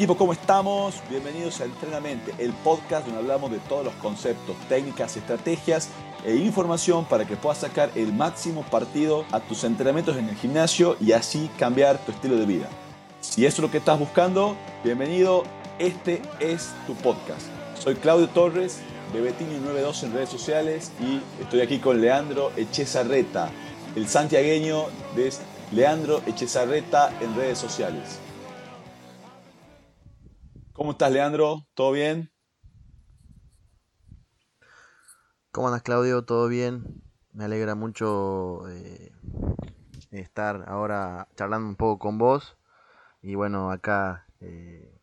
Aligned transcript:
Equipos, 0.00 0.16
¿cómo 0.16 0.32
estamos? 0.32 0.94
Bienvenidos 1.10 1.60
a 1.60 1.66
Entrenamente, 1.66 2.32
el 2.38 2.54
podcast 2.54 3.04
donde 3.04 3.20
hablamos 3.20 3.50
de 3.50 3.58
todos 3.58 3.84
los 3.84 3.92
conceptos, 3.96 4.56
técnicas, 4.66 5.14
estrategias 5.18 5.90
e 6.24 6.36
información 6.36 7.04
para 7.04 7.26
que 7.26 7.36
puedas 7.36 7.58
sacar 7.58 7.90
el 7.94 8.10
máximo 8.14 8.62
partido 8.62 9.26
a 9.30 9.40
tus 9.40 9.62
entrenamientos 9.62 10.16
en 10.16 10.30
el 10.30 10.36
gimnasio 10.36 10.96
y 11.02 11.12
así 11.12 11.50
cambiar 11.58 11.98
tu 11.98 12.12
estilo 12.12 12.36
de 12.36 12.46
vida. 12.46 12.66
Si 13.20 13.44
eso 13.44 13.56
es 13.56 13.60
lo 13.60 13.70
que 13.70 13.76
estás 13.76 13.98
buscando, 13.98 14.56
bienvenido, 14.82 15.42
este 15.78 16.22
es 16.38 16.70
tu 16.86 16.94
podcast. 16.94 17.48
Soy 17.78 17.94
Claudio 17.96 18.30
Torres, 18.30 18.80
Bebetini92 19.12 20.04
en 20.04 20.14
redes 20.14 20.30
sociales 20.30 20.92
y 20.98 21.20
estoy 21.42 21.60
aquí 21.60 21.78
con 21.78 22.00
Leandro 22.00 22.52
Echezarreta, 22.56 23.50
el 23.94 24.08
santiagueño 24.08 24.86
de 25.14 25.30
Leandro 25.72 26.22
Echezarreta 26.26 27.12
en 27.20 27.36
redes 27.36 27.58
sociales. 27.58 28.18
¿Cómo 30.80 30.92
estás, 30.92 31.12
Leandro? 31.12 31.66
¿Todo 31.74 31.92
bien? 31.92 32.32
¿Cómo 35.52 35.66
andas, 35.66 35.82
Claudio? 35.82 36.24
¿Todo 36.24 36.48
bien? 36.48 37.02
Me 37.34 37.44
alegra 37.44 37.74
mucho 37.74 38.66
eh, 38.70 39.12
estar 40.10 40.64
ahora 40.66 41.28
charlando 41.36 41.68
un 41.68 41.76
poco 41.76 41.98
con 41.98 42.16
vos. 42.16 42.56
Y 43.20 43.34
bueno, 43.34 43.70
acá 43.70 44.26
eh, 44.40 44.98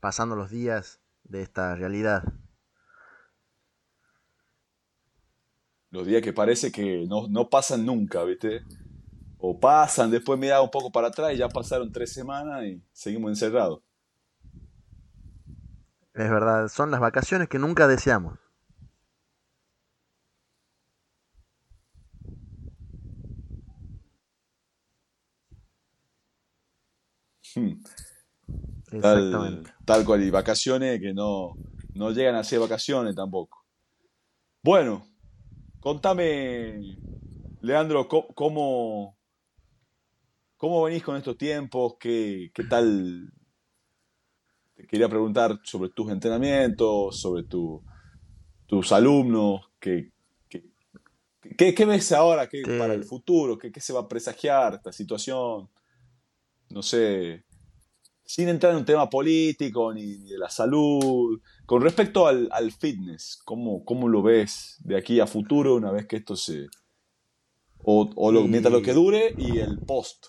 pasando 0.00 0.36
los 0.36 0.48
días 0.48 1.00
de 1.24 1.42
esta 1.42 1.76
realidad. 1.76 2.22
Los 5.90 6.06
días 6.06 6.22
que 6.22 6.32
parece 6.32 6.72
que 6.72 7.06
no, 7.06 7.50
pasan 7.50 7.84
nunca, 7.84 8.24
¿viste? 8.24 8.62
O 9.36 9.60
pasan, 9.60 10.10
después 10.10 10.38
mira 10.38 10.62
un 10.62 10.70
poco 10.70 10.90
para 10.90 11.08
atrás 11.08 11.34
y 11.34 11.36
ya 11.36 11.50
pasaron 11.50 11.92
tres 11.92 12.10
semanas 12.10 12.64
y 12.64 12.82
seguimos 12.90 13.28
encerrados. 13.32 13.85
Es 16.16 16.30
verdad, 16.30 16.68
son 16.68 16.90
las 16.90 17.00
vacaciones 17.00 17.46
que 17.46 17.58
nunca 17.58 17.86
deseamos. 17.86 18.38
Hmm. 27.54 27.74
Exactamente. 28.92 29.70
Tal, 29.84 30.06
cual, 30.06 30.22
y 30.22 30.30
vacaciones 30.30 31.00
que 31.00 31.12
no, 31.12 31.54
no 31.94 32.10
llegan 32.12 32.36
a 32.36 32.44
ser 32.44 32.60
vacaciones 32.60 33.14
tampoco. 33.14 33.62
Bueno, 34.62 35.06
contame, 35.80 36.98
Leandro, 37.60 38.08
cómo, 38.08 39.18
cómo 40.56 40.82
venís 40.84 41.02
con 41.02 41.16
estos 41.16 41.36
tiempos, 41.36 41.96
qué, 42.00 42.50
qué 42.54 42.64
tal. 42.64 43.30
Quería 44.88 45.08
preguntar 45.08 45.60
sobre 45.62 45.90
tus 45.90 46.10
entrenamientos, 46.10 47.20
sobre 47.20 47.44
tus 47.44 48.92
alumnos, 48.92 49.62
qué, 49.80 50.12
qué, 50.48 51.84
ves 51.84 52.12
ahora 52.12 52.48
para 52.78 52.94
el 52.94 53.04
futuro, 53.04 53.58
¿Qué, 53.58 53.72
se 53.80 53.92
va 53.92 54.00
a 54.00 54.08
presagiar 54.08 54.74
esta 54.74 54.92
situación 54.92 55.68
no 56.70 56.82
sé, 56.82 57.44
sin 58.24 58.48
entrar 58.48 58.72
en 58.72 58.78
un 58.78 58.84
tema 58.84 59.08
político 59.08 59.92
ni, 59.92 60.16
de 60.24 60.38
la 60.38 60.50
salud, 60.50 61.40
con 61.64 61.82
respecto 61.82 62.26
al, 62.26 62.72
fitness, 62.72 63.40
¿cómo, 63.44 63.84
¿cómo, 63.84 64.08
lo 64.08 64.22
ves 64.22 64.76
de 64.80 64.96
aquí 64.96 65.20
a 65.20 65.26
futuro 65.26 65.76
una 65.76 65.90
vez 65.90 66.06
que 66.06 66.16
esto 66.16 66.36
se... 66.36 66.66
o, 67.84 68.32
lo, 68.32 68.46
mientras 68.46 68.72
lo 68.72 68.82
que 68.82 68.92
dure 68.92 69.34
y 69.38 69.58
el 69.58 69.78
post? 69.78 70.26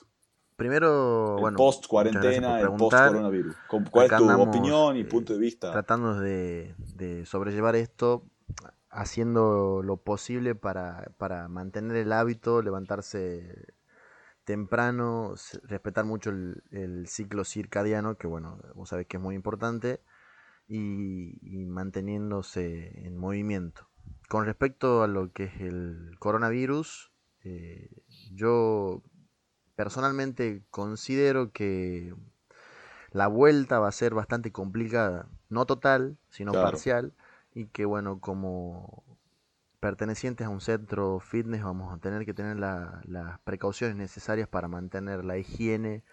Primero, 0.58 1.48
el 1.48 1.54
post 1.54 1.86
cuarentena, 1.86 2.60
el 2.60 2.74
post 2.74 2.98
coronavirus. 2.98 3.56
¿Cuál 3.92 4.06
es 4.08 4.18
tu 4.18 4.42
opinión 4.42 4.98
y 4.98 5.04
punto 5.04 5.34
de 5.34 5.40
vista? 5.40 5.72
Tratando 5.72 6.20
de, 6.20 6.74
sobrellevar 7.28 7.76
esto, 7.76 8.24
haciendo 8.90 9.84
lo 9.84 9.98
posible 9.98 10.56
para, 10.56 11.12
para 11.20 11.48
mantener 11.48 11.98
el 11.98 12.12
hábito, 12.12 12.64
levantarse 12.64 13.76
temprano, 14.46 15.36
respetar 15.62 16.06
mucho 16.06 16.32
el, 16.32 17.06
ciclo 17.06 17.44
circadiano, 17.44 18.18
que 18.18 18.26
bueno, 18.26 18.58
vos 18.74 18.90
sabés 18.90 19.06
que 19.06 19.18
es 19.18 19.24
muy 19.24 19.36
importante, 19.36 20.02
y, 20.68 21.66
manteniéndose 21.68 23.06
en 23.06 23.16
movimiento. 23.16 23.88
Con 24.28 24.46
respecto 24.46 25.04
a 25.04 25.08
lo 25.08 25.32
que 25.32 25.44
es 25.44 25.62
el 25.62 26.16
coronavirus, 26.18 27.12
eh, 27.44 27.92
yo 28.32 29.04
personalmente 29.78 30.64
considero 30.72 31.52
que 31.52 32.16
la 33.12 33.28
vuelta 33.28 33.80
va 33.80 33.88
a 33.88 33.92
ser 33.92 34.16
bastante 34.16 34.52
complicada, 34.52 35.30
no 35.50 35.68
total, 35.68 36.18
sino 36.30 36.52
parcial, 36.52 37.14
y 37.54 37.68
que 37.68 37.86
bueno, 37.86 38.20
como 38.20 39.04
pertenecientes 39.80 40.48
a 40.48 40.50
un 40.50 40.62
centro 40.62 41.20
fitness 41.20 41.64
vamos 41.64 41.94
a 41.94 42.00
tener 42.00 42.26
que 42.26 42.34
tener 42.34 42.58
las 42.58 43.40
precauciones 43.44 43.96
necesarias 43.96 44.50
para 44.50 44.68
mantener 44.68 45.24
la 45.24 45.38
higiene 45.38 46.04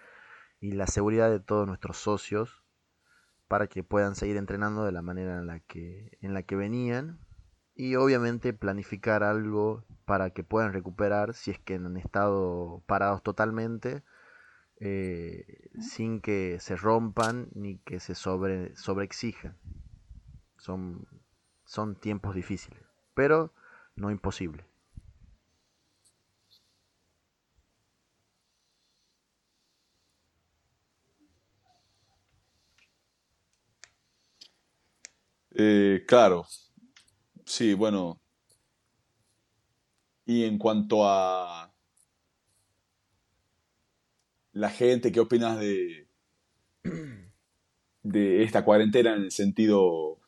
y 0.61 0.73
la 0.73 0.87
seguridad 0.87 1.31
de 1.31 1.41
todos 1.41 1.67
nuestros 1.67 1.97
socios 1.97 2.63
para 3.49 3.67
que 3.67 3.83
puedan 3.83 4.15
seguir 4.15 4.37
entrenando 4.37 4.85
de 4.85 4.93
la 4.93 5.01
manera 5.01 5.39
en 5.39 5.47
la 5.47 5.61
que, 5.61 6.19
en 6.21 6.35
la 6.35 6.43
que 6.43 6.55
venían 6.55 7.19
y 7.75 7.97
obviamente 7.97 8.53
planificar 8.53 9.23
algo 9.25 9.85
para 10.05 10.31
que 10.31 10.45
puedan 10.45 10.73
recuperar 10.73 11.35
si 11.35 11.51
es 11.51 11.59
que 11.61 11.75
han 11.77 11.97
estado 11.97 12.83
parados 12.87 13.23
totalmente 13.23 14.03
eh, 14.81 15.71
sin 15.81 16.21
que 16.21 16.59
se 16.61 16.77
rompan 16.77 17.49
ni 17.55 17.79
que 17.79 18.01
se 18.01 18.15
sobre, 18.15 18.77
sobreexijan. 18.77 19.57
Son, 20.59 21.07
son 21.65 21.95
tiempos 21.95 22.35
difíciles 22.35 22.83
pero 23.15 23.53
no 23.97 24.11
imposible. 24.11 24.67
Eh, 35.57 36.05
claro, 36.07 36.45
sí, 37.55 37.75
bueno. 37.75 38.21
Y 40.27 40.45
en 40.45 40.59
cuanto 40.59 41.07
a 41.07 41.73
la 44.53 44.71
gente, 44.71 45.13
¿qué 45.13 45.21
opinas 45.21 45.59
de, 45.59 46.09
de 48.03 48.43
esta 48.43 48.65
cuarentena 48.65 49.15
en 49.15 49.23
el 49.25 49.31
sentido 49.31 50.19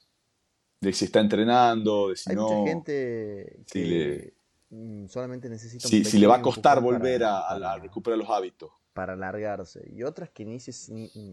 de 0.81 0.93
si 0.93 1.07
está 1.07 1.21
entrenando, 1.21 2.11
de 2.11 2.17
si 2.17 2.31
Hay 2.31 2.37
no. 2.37 2.49
mucha 2.49 2.71
gente 2.71 3.65
que 3.71 4.35
mm, 4.71 5.07
solamente 5.07 5.49
necesita. 5.49 5.89
Si, 5.89 6.05
si 6.05 6.19
le 6.19 6.27
va 6.27 6.37
a 6.37 6.43
costar 6.43 6.81
volver 6.81 7.25
a, 7.25 7.79
recuperar 7.79 8.19
los 8.19 8.29
hábitos. 8.29 8.71
Para 8.93 9.15
alargarse. 9.15 9.89
Y 9.93 10.05
otras 10.05 10.31
que 10.31 10.45
ni, 10.45 10.59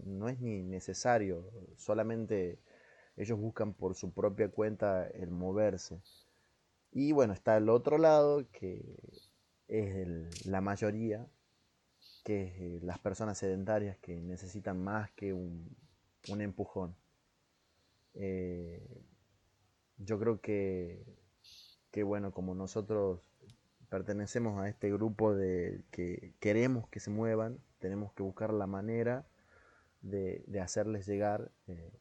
no 0.05 0.29
es 0.29 0.39
ni 0.39 0.63
necesario, 0.63 1.49
solamente 1.77 2.59
ellos 3.16 3.40
buscan 3.40 3.74
por 3.74 3.96
su 3.96 4.13
propia 4.13 4.50
cuenta 4.50 5.07
el 5.07 5.31
moverse. 5.31 6.01
Y 6.91 7.12
bueno, 7.12 7.34
está 7.34 7.57
el 7.57 7.69
otro 7.69 7.97
lado, 7.97 8.46
que 8.51 8.97
es 9.68 10.46
la 10.46 10.62
mayoría, 10.62 11.28
que 12.24 12.44
es 12.44 12.53
eh, 12.59 12.79
las 12.84 13.00
personas 13.00 13.38
sedentarias 13.38 13.98
que 13.98 14.15
necesitan 14.21 14.81
más 14.83 15.12
que 15.12 15.33
un, 15.33 15.75
un 16.30 16.42
empujón. 16.42 16.95
Eh, 18.13 19.01
yo 19.98 20.19
creo 20.19 20.42
que, 20.42 21.04
que, 21.92 22.04
bueno, 22.04 22.31
como 22.31 22.56
nosotros 22.56 23.21
pertenecemos 23.89 24.59
a 24.59 24.69
este 24.69 24.92
grupo 24.92 25.36
de 25.36 25.83
que 25.92 26.33
queremos 26.39 26.88
que 26.89 27.00
se 27.00 27.09
muevan, 27.09 27.59
tenemos 27.80 28.13
que 28.13 28.24
buscar 28.24 28.54
la 28.54 28.68
manera 28.68 29.25
de, 30.01 30.44
hacerles 30.62 31.06
llegar 31.06 31.51
eh, 31.68 31.92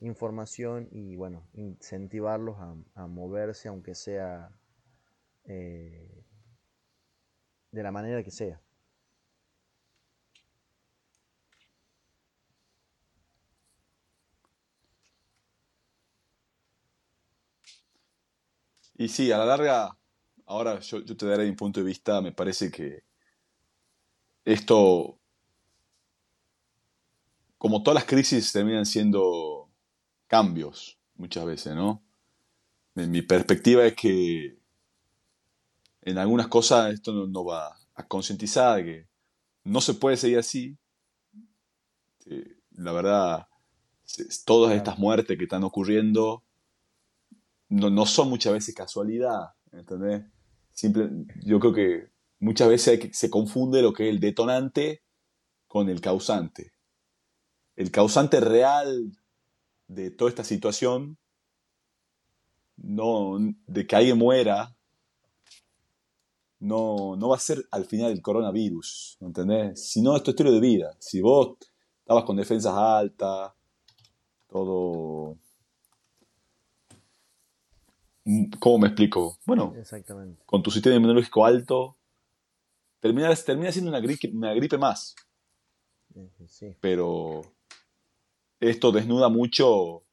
información 0.00 0.88
y 0.90 1.16
bueno, 1.16 1.48
incentivarlos 1.54 2.56
a, 2.94 3.06
moverse 3.06 3.68
aunque 3.68 3.94
sea 3.94 4.50
eh, 5.44 6.24
de 7.72 7.82
la 7.82 7.92
manera 7.92 8.22
que 8.22 8.30
sea. 8.30 8.60
Y 18.98 19.08
sí, 19.08 19.30
a 19.32 19.38
la 19.38 19.44
larga, 19.46 19.96
ahora 20.46 20.80
yo, 20.80 21.04
te 21.04 21.26
daré 21.26 21.46
mi 21.46 21.52
punto 21.54 21.80
de 21.80 21.86
vista, 21.86 22.20
me 22.20 22.32
parece 22.32 22.70
que 22.70 23.04
esto, 24.44 25.20
como 27.58 27.82
todas 27.82 27.94
las 27.94 28.04
crisis, 28.06 28.52
terminan 28.52 28.86
siendo 28.86 29.57
cambios 30.28 30.98
muchas 31.16 31.44
veces, 31.44 31.74
¿no? 31.74 32.04
Mi 32.94 33.22
perspectiva 33.22 33.84
es 33.86 33.94
que 33.94 34.58
en 36.02 36.18
algunas 36.18 36.48
cosas 36.48 36.94
esto 36.94 37.26
no, 37.26 37.44
va 37.44 37.76
a 37.94 38.06
concientizar 38.06 38.84
que 38.84 39.08
no 39.64 39.80
se 39.80 39.94
puede 39.94 40.16
seguir 40.16 40.38
así. 40.38 40.76
la 42.72 42.92
verdad, 42.92 43.48
todas 44.44 44.74
estas 44.74 44.98
muertes 44.98 45.36
que 45.36 45.44
están 45.44 45.64
ocurriendo 45.64 46.44
no, 47.68 48.06
son 48.06 48.30
muchas 48.30 48.52
veces 48.52 48.74
casualidad, 48.74 49.54
¿entendés? 49.72 50.24
Simple, 50.72 51.10
yo 51.44 51.60
creo 51.60 51.72
que 51.72 52.10
muchas 52.38 52.68
veces 52.68 53.10
se 53.12 53.30
confunde 53.30 53.82
lo 53.82 53.92
que 53.92 54.08
es 54.08 54.14
el 54.14 54.20
detonante 54.20 55.02
con 55.66 55.88
el 55.88 56.00
causante. 56.00 56.72
El 57.76 57.90
causante 57.90 58.40
real 58.40 59.12
de 59.88 60.10
toda 60.10 60.28
esta 60.28 60.44
situación, 60.44 61.16
no, 62.76 63.38
de 63.66 63.86
que 63.86 63.96
alguien 63.96 64.18
muera, 64.18 64.74
no, 66.60 67.16
no 67.16 67.28
va 67.28 67.36
a 67.36 67.40
ser 67.40 67.66
al 67.70 67.84
final 67.84 68.12
el 68.12 68.22
coronavirus, 68.22 69.18
¿entendés? 69.20 69.90
Sino 69.90 70.16
es 70.16 70.22
tu 70.22 70.30
estilo 70.30 70.52
de 70.52 70.60
vida. 70.60 70.96
Si 70.98 71.20
vos 71.20 71.56
estabas 72.00 72.24
con 72.24 72.36
defensas 72.36 72.74
altas, 72.74 73.52
todo... 74.48 75.36
¿Cómo 78.58 78.78
me 78.78 78.88
explico? 78.88 79.38
Bueno, 79.46 79.74
con 80.44 80.62
tu 80.62 80.70
sistema 80.70 80.96
inmunológico 80.96 81.46
alto, 81.46 81.96
termina, 83.00 83.34
termina 83.34 83.72
siendo 83.72 83.90
una 83.90 84.00
gripe, 84.00 84.30
una 84.30 84.52
gripe 84.52 84.76
más. 84.76 85.14
Pero 86.80 87.40
esto 88.60 88.92
desnuda 88.92 89.28
mucho 89.28 90.04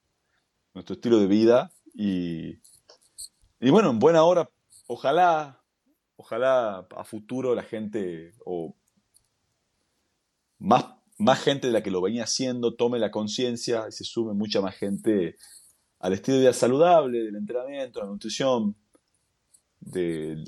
nuestro 0.73 0.95
estilo 0.95 1.19
de 1.19 1.27
vida 1.27 1.71
y, 1.93 2.59
y 3.59 3.69
bueno, 3.69 3.89
en 3.89 3.99
buena 3.99 4.23
hora, 4.23 4.49
ojalá, 4.87 5.61
ojalá 6.15 6.87
a 6.95 7.03
futuro 7.03 7.55
la 7.55 7.63
gente 7.63 8.33
o 8.45 8.75
más 10.59 10.85
más 11.17 11.41
gente 11.41 11.67
de 11.67 11.73
la 11.73 11.83
que 11.83 11.91
lo 11.91 12.01
venía 12.01 12.23
haciendo 12.23 12.75
tome 12.75 12.99
la 12.99 13.11
conciencia 13.11 13.85
y 13.87 13.91
se 13.91 14.03
sume 14.03 14.33
mucha 14.33 14.61
más 14.61 14.75
gente 14.75 15.37
al 15.99 16.13
estilo 16.13 16.37
de 16.37 16.41
vida 16.43 16.53
saludable, 16.53 17.23
del 17.23 17.35
entrenamiento, 17.35 18.01
la 18.01 18.07
nutrición, 18.07 18.75
de 19.79 20.43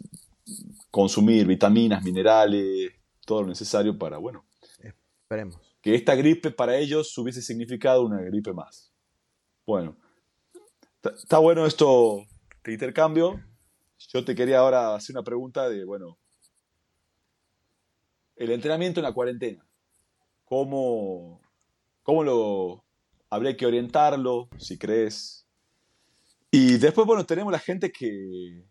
consumir 0.91 1.47
vitaminas, 1.47 2.03
minerales, 2.03 2.91
todo 3.25 3.43
lo 3.43 3.47
necesario 3.47 3.97
para, 3.97 4.17
bueno, 4.17 4.45
esperemos. 5.21 5.66
Que 5.87 5.95
esta 5.95 6.15
gripe 6.15 6.51
para 6.51 6.75
ellos 6.75 7.17
hubiese 7.17 7.41
significado 7.41 8.03
una 8.03 8.19
gripe 8.19 8.51
más. 8.51 8.91
Bueno, 9.65 9.95
está 11.01 11.37
bueno 11.37 11.65
esto 11.65 12.25
de 12.65 12.73
intercambio. 12.73 13.41
Yo 14.09 14.25
te 14.25 14.35
quería 14.35 14.59
ahora 14.59 14.95
hacer 14.95 15.15
una 15.15 15.23
pregunta 15.23 15.69
de, 15.69 15.85
bueno, 15.85 16.17
el 18.35 18.51
entrenamiento 18.51 18.99
en 18.99 19.05
la 19.05 19.13
cuarentena 19.13 19.65
cómo, 20.43 21.39
cómo 22.03 22.21
lo 22.21 22.83
habría 23.29 23.55
que 23.55 23.65
orientarlo, 23.65 24.49
si 24.57 24.77
crees. 24.77 25.47
Y 26.51 26.79
después, 26.79 27.07
bueno, 27.07 27.25
tenemos 27.25 27.53
la 27.53 27.59
gente 27.59 27.93
que... 27.93 28.65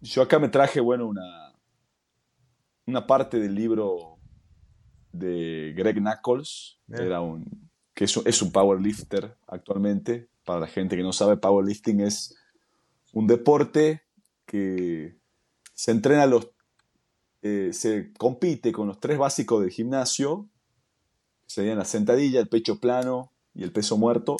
Yo 0.00 0.22
acá 0.22 0.38
me 0.38 0.48
traje, 0.48 0.80
bueno, 0.80 1.06
una, 1.06 1.52
una 2.86 3.06
parte 3.06 3.38
del 3.38 3.54
libro 3.54 4.19
de 5.12 5.72
Greg 5.76 5.96
Knuckles, 5.96 6.78
era 6.88 7.20
un, 7.20 7.70
que 7.94 8.04
es, 8.04 8.16
es 8.24 8.42
un 8.42 8.52
powerlifter 8.52 9.36
actualmente. 9.46 10.28
Para 10.44 10.60
la 10.60 10.66
gente 10.66 10.96
que 10.96 11.02
no 11.02 11.12
sabe, 11.12 11.36
powerlifting 11.36 12.00
es 12.00 12.36
un 13.12 13.26
deporte 13.26 14.02
que 14.46 15.16
se 15.74 15.90
entrena 15.90 16.26
los 16.26 16.50
eh, 17.42 17.70
se 17.72 18.12
compite 18.18 18.70
con 18.70 18.86
los 18.86 19.00
tres 19.00 19.16
básicos 19.16 19.62
del 19.62 19.70
gimnasio, 19.70 20.48
que 21.42 21.50
serían 21.50 21.78
la 21.78 21.86
sentadilla, 21.86 22.38
el 22.38 22.48
pecho 22.48 22.78
plano 22.78 23.32
y 23.54 23.62
el 23.62 23.72
peso 23.72 23.96
muerto. 23.96 24.36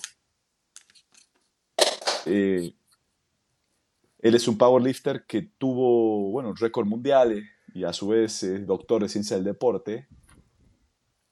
Eh, 2.26 2.74
él 4.18 4.34
es 4.34 4.48
un 4.48 4.58
powerlifter 4.58 5.24
que 5.24 5.42
tuvo, 5.42 6.30
bueno, 6.30 6.52
récord 6.54 6.86
mundiales 6.86 7.44
y 7.72 7.84
a 7.84 7.94
su 7.94 8.08
vez 8.08 8.42
es 8.42 8.66
doctor 8.66 9.02
de 9.02 9.08
ciencia 9.08 9.36
del 9.36 9.44
deporte. 9.44 10.08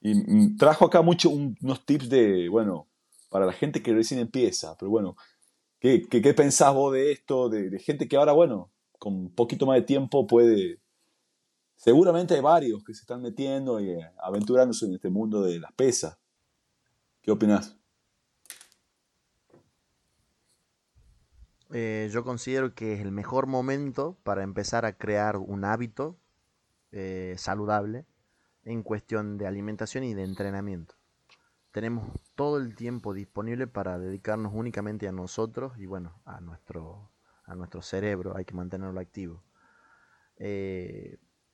Y 0.01 0.15
mm, 0.15 0.57
trajo 0.57 0.85
acá 0.87 1.03
mucho 1.03 1.31
unos 1.31 1.85
tips 1.85 2.09
de, 2.09 2.49
bueno, 2.49 2.87
para 3.31 3.47
la 3.47 3.53
gente 3.53 3.83
que 3.83 3.93
recién 3.93 4.21
empieza, 4.21 4.77
pero 4.79 4.91
bueno, 4.91 5.17
¿qué, 5.81 6.03
qué, 6.09 6.35
pensás 6.35 6.75
vos 6.75 6.93
de 6.93 7.13
esto? 7.13 7.49
De, 7.49 7.79
gente 7.79 8.09
que 8.09 8.17
ahora, 8.17 8.33
bueno, 8.33 8.71
con 8.99 9.15
un 9.15 9.35
poquito 9.35 9.67
más 9.67 9.77
de 9.77 9.83
tiempo 9.83 10.27
puede 10.27 10.81
seguramente 11.77 12.35
hay 12.35 12.41
varios 12.41 12.83
que 12.85 12.93
se 12.93 13.03
están 13.03 13.23
metiendo 13.23 13.81
y 13.81 13.91
eh, 13.91 14.11
aventurándose 14.19 14.87
en 14.87 14.95
este 14.95 15.11
mundo 15.11 15.43
de 15.43 15.61
las 15.61 15.73
pesas. 15.73 16.19
¿Qué 17.23 17.31
opinas? 17.31 17.77
Eh, 21.71 22.09
yo 22.11 22.25
considero 22.25 22.75
que 22.75 22.95
es 22.95 23.01
el 23.01 23.13
mejor 23.13 23.47
momento 23.47 24.17
para 24.23 24.43
empezar 24.43 24.87
a 24.87 24.97
crear 24.97 25.37
un 25.37 25.65
hábito 25.65 26.19
eh, 26.93 27.35
saludable 27.37 28.07
en 28.69 28.83
cuestión 28.83 29.39
de 29.39 29.47
alimentación 29.47 30.05
y 30.05 30.15
de 30.15 30.25
entrenamiento. 30.25 30.95
Tenemos 31.73 32.09
todo 32.35 32.59
el 32.59 32.75
tiempo 32.75 33.15
disponible 33.15 33.67
para 33.67 33.99
dedicarnos 33.99 34.53
únicamente 34.55 35.09
a 35.09 35.13
nosotros 35.13 35.79
y 35.79 35.87
bueno, 35.87 36.21
a 36.25 36.41
nuestro, 36.41 37.11
a 37.45 37.55
nuestro 37.55 37.83
cerebro, 37.83 38.37
hay 38.37 38.45
que 38.45 38.55
mantenerlo 38.55 39.01
activo 39.01 39.43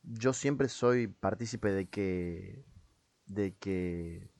yo 0.04 0.32
siempre 0.32 0.68
soy 0.68 1.08
partícipe 1.08 1.70
de 1.70 1.86
que, 1.88 2.64
de 3.26 3.54
que 3.56 4.30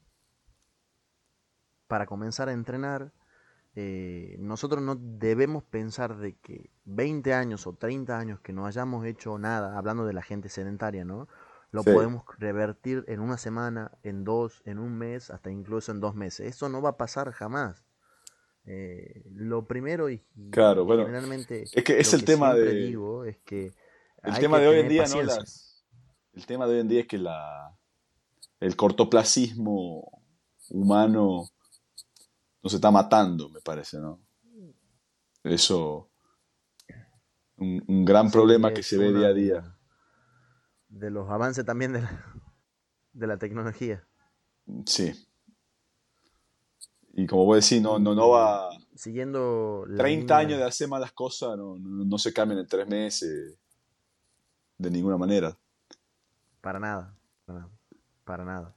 para 1.87 2.06
comenzar 2.06 2.49
a 2.49 2.53
entrenar, 2.53 3.12
eh, 3.75 4.37
nosotros 4.38 4.82
no 4.82 4.94
debemos 4.97 5.65
pensar 5.65 6.17
de 6.17 6.37
que 6.37 6.71
20 6.85 7.35
años 7.35 7.67
o 7.67 7.75
30 7.75 8.19
años 8.19 8.41
que 8.41 8.53
no 8.53 8.67
hayamos 8.67 9.05
hecho 9.06 9.38
nada, 9.38 9.76
hablando 9.76 10.05
de 10.05 10.12
la 10.12 10.23
gente 10.23 10.49
sedentaria, 10.49 11.05
¿no? 11.05 11.29
Lo 11.75 11.82
podemos 11.82 12.23
revertir 12.38 13.05
en 13.09 13.19
una 13.19 13.37
semana, 13.37 13.90
en 14.04 14.23
dos, 14.23 14.62
en 14.64 14.78
un 14.78 14.97
mes, 14.97 15.31
hasta 15.31 15.50
incluso 15.50 15.90
en 15.90 15.99
dos 15.99 16.14
meses. 16.14 16.47
Eso 16.47 16.69
no 16.69 16.81
va 16.81 16.90
a 16.90 16.97
pasar 16.97 17.33
jamás. 17.33 17.85
Eh, 18.64 19.25
lo 19.33 19.66
primero 19.66 20.09
y, 20.09 20.25
claro, 20.52 20.85
bueno, 20.85 21.04
generalmente 21.04 21.64
es 21.64 21.85
que 21.85 21.99
es 21.99 22.14
el 22.14 22.25
tema 22.25 22.54
de 22.54 22.73
digo 22.73 23.26
es 23.26 23.37
que 23.45 23.75
el 24.23 24.38
tema 24.38 24.59
de 24.59 24.69
hoy 24.69 24.78
en 24.78 24.88
día, 24.88 25.04
¿no? 25.07 25.21
el 25.21 26.47
tema 26.47 26.66
de 26.66 26.75
hoy 26.75 26.81
en 26.81 26.88
día 26.88 27.00
es 27.00 27.07
que 27.07 27.19
la, 27.19 27.76
el 28.61 28.76
cortoplacismo 28.76 30.23
humano 30.71 31.49
nos 32.62 32.73
está 32.73 32.90
matando, 32.90 33.50
me 33.50 33.61
parece, 33.61 33.99
¿no? 33.99 34.23
Eso, 35.43 36.09
un, 37.57 37.85
un 37.87 38.04
gran 38.04 38.31
problema 38.31 38.73
que 38.73 38.83
se 38.83 38.97
ve 38.97 39.12
día 39.12 39.26
a 39.26 39.35
día. 39.35 39.74
De 40.94 41.10
los 41.10 41.28
avances 41.28 41.64
también 41.64 41.92
de 43.12 43.26
la, 43.26 43.36
tecnología. 43.36 44.06
Sí. 44.86 45.12
Y 47.12 47.26
como 47.26 47.44
voy 47.44 47.54
a 47.54 47.56
decir, 47.56 47.82
no, 47.82 47.98
no, 47.98 48.14
no 48.14 48.28
va. 48.28 48.70
Siguiendo. 48.94 49.84
30 49.96 50.36
años 50.36 50.58
de 50.58 50.64
hacer 50.64 50.88
malas 50.88 51.12
cosas 51.12 51.56
no, 51.56 51.76
no 51.78 52.18
se 52.18 52.32
cambian 52.32 52.60
en 52.60 52.68
tres 52.68 52.86
meses 52.86 53.58
de 54.78 54.90
ninguna 54.90 55.16
manera. 55.16 55.56
Para 56.60 56.78
nada, 56.78 57.16
para 58.24 58.44
nada, 58.44 58.74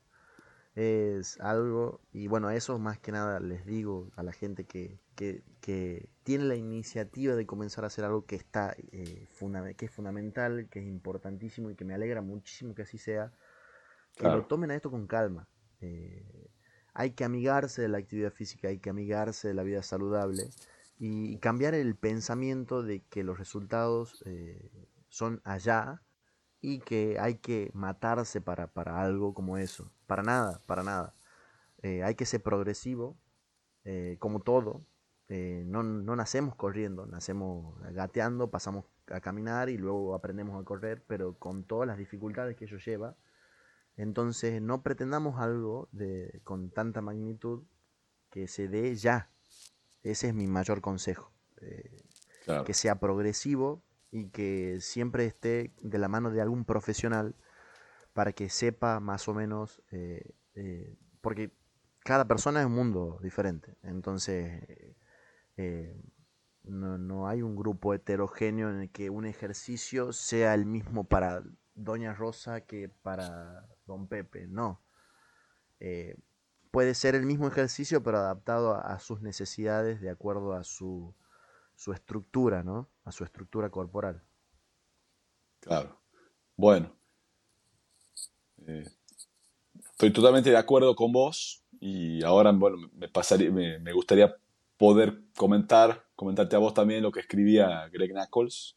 Es 0.77 1.39
algo, 1.39 2.01
y 2.13 2.27
bueno, 2.27 2.51
eso 2.51 2.77
más 2.77 3.00
que 3.00 3.12
nada 3.12 3.39
les 3.39 3.65
digo 3.65 4.12
a 4.15 4.22
la 4.22 4.31
gente 4.31 4.65
que, 4.65 5.00
tiene 6.22 6.43
la 6.43 6.55
iniciativa 6.55 7.34
de 7.34 7.48
comenzar 7.48 7.84
a 7.84 7.88
hacer 7.88 8.05
algo 8.05 8.27
que, 8.27 8.36
está, 8.36 8.75
eh, 8.91 9.27
que 9.75 9.86
es 9.86 9.91
fundamental, 9.91 10.67
que 10.69 10.79
es 10.79 10.86
importantísimo 10.86 11.72
y 11.72 11.75
que 11.75 11.84
me 11.84 11.96
alegra 11.96 12.22
muchísimo 12.22 12.75
que 12.75 12.84
así 12.84 13.00
sea, 13.00 13.34
que 14.17 14.25
lo 14.25 14.46
tomen 14.46 14.69
a 14.69 14.75
esto 14.75 14.91
con 14.91 15.07
calma. 15.07 15.48
Eh, 15.81 16.51
hay 16.93 17.10
que 17.13 17.24
amigarse 17.24 17.81
de 17.81 17.88
la 17.88 17.98
actividad 17.98 18.31
física, 18.31 18.67
hay 18.67 18.77
que 18.77 18.91
amigarse 18.91 19.48
de 19.48 19.55
la 19.55 19.63
vida 19.63 19.81
saludable 19.81 20.43
y 21.00 21.39
cambiar 21.39 21.74
el 21.74 21.96
pensamiento 21.96 22.84
de 22.84 23.01
que 23.10 23.24
los 23.24 23.39
resultados 23.39 24.22
eh, 24.27 24.69
son 25.10 25.41
allá 25.43 26.03
y 26.62 26.80
que 26.80 27.18
hay 27.20 27.36
que 27.36 27.72
matarse 27.74 28.42
para, 28.42 28.70
algo 28.86 29.34
como 29.34 29.58
eso. 29.58 29.92
Para 30.08 30.24
nada, 30.24 30.62
para 30.66 30.84
nada. 30.84 31.14
Eh, 31.82 32.04
hay 32.04 32.16
que 32.16 32.26
ser 32.26 32.42
progresivo, 32.42 33.18
eh, 33.84 34.18
como 34.20 34.42
todo. 34.42 34.86
Eh, 35.30 35.64
no, 35.66 35.84
no, 35.84 36.16
nacemos 36.16 36.56
corriendo, 36.56 37.06
nacemos 37.06 37.76
gateando, 37.94 38.50
pasamos 38.50 38.86
a 39.08 39.20
caminar 39.20 39.70
y 39.70 39.78
luego 39.78 40.16
aprendemos 40.16 40.60
a 40.60 40.66
correr, 40.66 41.04
pero 41.06 41.38
con 41.38 41.64
todas 41.64 41.88
las 41.88 41.98
dificultades 41.98 42.56
que 42.56 42.66
ello 42.66 42.78
lleva. 42.78 43.16
Entonces 43.96 44.62
no 44.62 44.84
pretendamos 44.84 45.40
algo 45.40 45.90
de, 45.92 46.42
con 46.44 46.70
tanta 46.70 47.02
magnitud 47.02 47.64
que 48.30 48.48
se 48.48 48.68
dé 48.68 48.96
ya. 48.96 49.32
Ese 50.04 50.30
es 50.30 50.34
mi 50.34 50.48
mayor 50.48 50.82
consejo. 50.82 51.32
Que 52.66 52.74
sea 52.74 53.00
progresivo, 53.00 53.82
y 54.12 54.30
que 54.30 54.80
siempre 54.82 55.26
esté 55.26 55.74
de 55.82 55.98
la 55.98 56.08
mano 56.08 56.32
de 56.32 56.42
algún 56.42 56.66
profesional 56.66 57.36
para 58.14 58.34
que 58.34 58.50
sepa 58.50 59.00
más 59.00 59.28
o 59.28 59.34
menos 59.34 59.82
eh, 59.92 60.34
eh, 60.56 60.98
porque 61.22 61.52
cada 62.00 62.28
persona 62.28 62.62
es 62.62 62.66
un 62.66 62.74
mundo 62.74 63.20
diferente. 63.22 63.78
Entonces, 63.84 64.64
eh, 65.58 66.02
no, 66.64 66.98
no, 66.98 67.28
hay 67.28 67.42
un 67.42 67.56
grupo 67.56 67.94
heterogéneo 67.94 68.70
en 68.70 68.82
el 68.82 68.92
que 68.92 69.10
un 69.10 69.26
ejercicio 69.26 70.14
sea 70.14 70.54
el 70.54 70.66
mismo 70.66 71.04
para 71.04 71.44
Doña 71.76 72.14
Rosa 72.14 72.62
que 72.62 72.90
para 72.90 73.68
Don 73.86 74.08
Pepe. 74.08 74.48
No. 74.48 74.82
Puede 76.72 76.94
ser 76.96 77.16
el 77.16 77.26
mismo 77.26 77.48
ejercicio, 77.48 78.04
pero 78.04 78.18
adaptado 78.18 78.76
a, 78.76 79.00
sus 79.00 79.22
necesidades 79.22 80.02
de 80.02 80.10
acuerdo 80.10 80.54
a 80.54 80.64
su, 80.64 81.16
su 81.77 81.93
estructura, 81.93 82.63
¿no? 82.63 82.89
A 83.05 83.12
su 83.12 83.24
estructura 83.24 83.69
corporal. 83.69 84.22
Claro. 85.60 86.01
Bueno. 86.55 86.91
Eh, 88.65 88.84
estoy 89.91 90.12
totalmente 90.12 90.50
de 90.50 90.57
acuerdo 90.57 90.96
con 90.96 91.12
vos 91.12 91.63
y 91.79 92.24
ahora 92.24 92.51
bueno, 92.51 92.89
me, 92.93 93.07
pasaría, 93.07 93.51
me, 93.51 93.93
gustaría 93.93 94.36
poder 94.75 95.22
comentar, 95.36 96.07
comentarte 96.15 96.55
a 96.55 96.60
vos 96.60 96.74
también 96.74 97.03
lo 97.03 97.12
que 97.12 97.19
escribía 97.19 97.88
Greg 97.89 98.12
Knuckles 98.12 98.75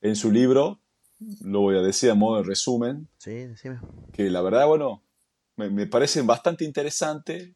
en 0.00 0.14
su 0.14 0.30
libro, 0.30 0.80
lo 1.40 1.62
voy 1.62 1.76
a 1.76 1.82
decir 1.82 2.10
a 2.10 2.14
modo 2.14 2.36
de 2.36 2.44
resumen, 2.44 3.08
sí, 3.18 3.32
decime. 3.32 3.80
que 4.12 4.30
la 4.30 4.42
verdad, 4.42 4.68
bueno, 4.68 5.02
me, 5.56 5.70
me 5.70 5.86
parece 5.86 6.22
bastante 6.22 6.64
interesante 6.64 7.55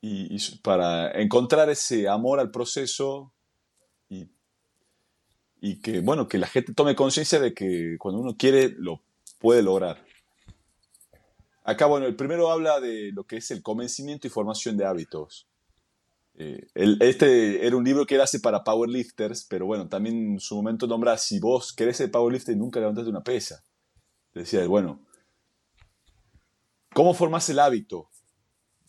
y, 0.00 0.38
para 0.62 1.10
encontrar 1.20 1.68
ese 1.70 2.08
amor 2.08 2.38
al 2.38 2.50
proceso 2.50 3.32
y, 4.08 4.28
y 5.60 5.80
que, 5.80 6.00
bueno, 6.00 6.28
que 6.28 6.38
la 6.38 6.46
gente 6.46 6.74
tome 6.74 6.94
conciencia 6.94 7.40
de 7.40 7.54
que 7.54 7.96
cuando 7.98 8.20
uno 8.20 8.36
quiere, 8.36 8.74
lo 8.76 9.02
puede 9.38 9.62
lograr. 9.62 10.04
Acá, 11.64 11.86
bueno, 11.86 12.06
el 12.06 12.14
primero 12.14 12.50
habla 12.50 12.78
de 12.78 13.10
lo 13.12 13.24
que 13.24 13.38
es 13.38 13.50
el 13.50 13.62
convencimiento 13.62 14.26
y 14.26 14.30
formación 14.30 14.76
de 14.76 14.84
hábitos. 14.84 15.48
Eh, 16.38 16.68
este 16.74 17.66
era 17.66 17.76
un 17.76 17.84
libro 17.84 18.06
que 18.06 18.14
él 18.14 18.20
hace 18.20 18.38
para 18.38 18.62
powerlifters, 18.62 19.44
pero 19.44 19.66
bueno, 19.66 19.88
también 19.88 20.32
en 20.34 20.40
su 20.40 20.54
momento 20.54 20.86
nombra, 20.86 21.16
si 21.16 21.40
vos 21.40 21.72
querés 21.72 21.96
ser 21.96 22.10
powerlifter 22.10 22.54
y 22.54 22.58
nunca 22.58 22.78
levantaste 22.78 23.10
una 23.10 23.22
pesa. 23.22 23.64
Decía, 24.34 24.66
bueno, 24.66 25.00
¿cómo 26.92 27.14
formás 27.14 27.48
el 27.48 27.58
hábito? 27.58 28.10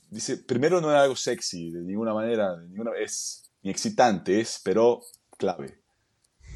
Dice, 0.10 0.38
primero 0.38 0.80
no 0.80 0.90
es 0.92 0.98
algo 0.98 1.16
sexy, 1.16 1.72
de 1.72 1.82
ninguna 1.82 2.14
manera, 2.14 2.56
de 2.56 2.68
ninguna, 2.68 2.92
es 2.98 3.52
ni 3.62 3.72
excitante, 3.72 4.40
es, 4.40 4.62
pero 4.64 5.02
clave. 5.38 5.82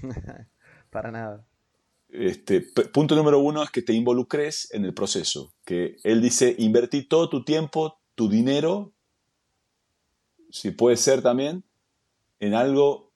para 0.89 1.11
nada. 1.11 1.45
Este, 2.09 2.61
punto 2.61 3.15
número 3.15 3.39
uno 3.39 3.63
es 3.63 3.69
que 3.69 3.81
te 3.81 3.93
involucres 3.93 4.69
en 4.73 4.85
el 4.85 4.93
proceso. 4.93 5.53
Que 5.65 5.97
él 6.03 6.21
dice, 6.21 6.55
invertir 6.57 7.07
todo 7.07 7.29
tu 7.29 7.43
tiempo, 7.43 7.99
tu 8.15 8.29
dinero, 8.29 8.93
si 10.49 10.71
puede 10.71 10.97
ser 10.97 11.21
también, 11.21 11.63
en 12.39 12.53
algo, 12.53 13.11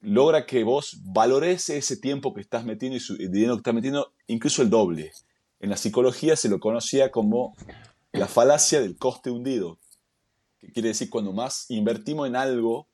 logra 0.00 0.46
que 0.46 0.64
vos 0.64 0.98
valores 1.04 1.70
ese 1.70 1.96
tiempo 1.96 2.34
que 2.34 2.40
estás 2.40 2.64
metiendo 2.64 2.98
y 2.98 3.22
el 3.22 3.30
dinero 3.30 3.54
que 3.54 3.60
estás 3.60 3.74
metiendo, 3.74 4.12
incluso 4.26 4.62
el 4.62 4.70
doble. 4.70 5.12
En 5.60 5.70
la 5.70 5.76
psicología 5.76 6.34
se 6.34 6.48
lo 6.48 6.58
conocía 6.58 7.12
como 7.12 7.54
la 8.12 8.28
falacia 8.28 8.80
del 8.80 8.96
coste 8.96 9.30
hundido, 9.30 9.78
que 10.58 10.70
quiere 10.70 10.88
decir 10.88 11.10
cuando 11.10 11.32
más 11.32 11.70
invertimos 11.70 12.28
en 12.28 12.36
algo 12.36 12.88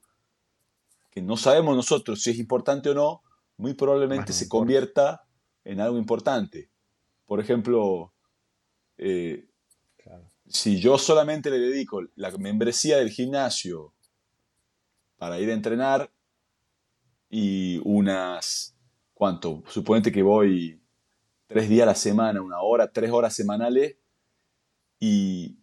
que 1.10 1.22
no 1.22 1.36
sabemos 1.36 1.76
nosotros 1.76 2.22
si 2.22 2.30
es 2.30 2.38
importante 2.38 2.90
o 2.90 2.94
no, 2.94 3.22
muy 3.56 3.74
probablemente 3.74 4.32
se 4.32 4.48
convierta 4.48 5.24
en 5.64 5.80
algo 5.80 5.98
importante. 5.98 6.70
Por 7.26 7.40
ejemplo, 7.40 8.14
eh, 8.96 9.48
si 10.46 10.80
yo 10.80 10.96
solamente 10.96 11.50
le 11.50 11.58
dedico 11.58 12.02
la 12.14 12.30
membresía 12.30 12.98
del 12.98 13.10
gimnasio 13.10 13.92
para 15.18 15.38
ir 15.40 15.50
a 15.50 15.54
entrenar 15.54 16.10
y 17.28 17.80
unas, 17.84 18.74
¿cuánto? 19.12 19.62
Suponete 19.66 20.10
que 20.10 20.22
voy 20.22 20.80
tres 21.46 21.68
días 21.68 21.82
a 21.82 21.90
la 21.90 21.94
semana, 21.94 22.40
una 22.40 22.60
hora, 22.60 22.90
tres 22.90 23.10
horas 23.10 23.34
semanales, 23.34 23.96
y 25.00 25.58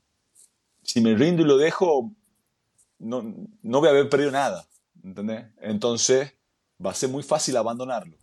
si 0.83 1.01
me 1.01 1.15
rindo 1.15 1.41
y 1.41 1.45
lo 1.45 1.57
dejo, 1.57 2.11
no, 2.99 3.23
no 3.61 3.79
voy 3.79 3.87
a 3.87 3.91
haber 3.91 4.09
perdido 4.09 4.31
nada, 4.31 4.67
¿entendés? 5.03 5.45
Entonces, 5.57 6.33
va 6.83 6.91
a 6.91 6.95
ser 6.95 7.09
muy 7.09 7.23
fácil 7.23 7.57
abandonarlo. 7.57 8.17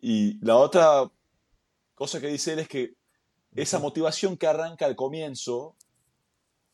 Y 0.00 0.38
la 0.44 0.56
otra 0.56 1.10
cosa 1.94 2.20
que 2.20 2.28
dice 2.28 2.52
él 2.52 2.58
es 2.58 2.68
que 2.68 2.94
esa 3.54 3.78
motivación 3.78 4.36
que 4.36 4.46
arranca 4.46 4.84
al 4.84 4.96
comienzo, 4.96 5.76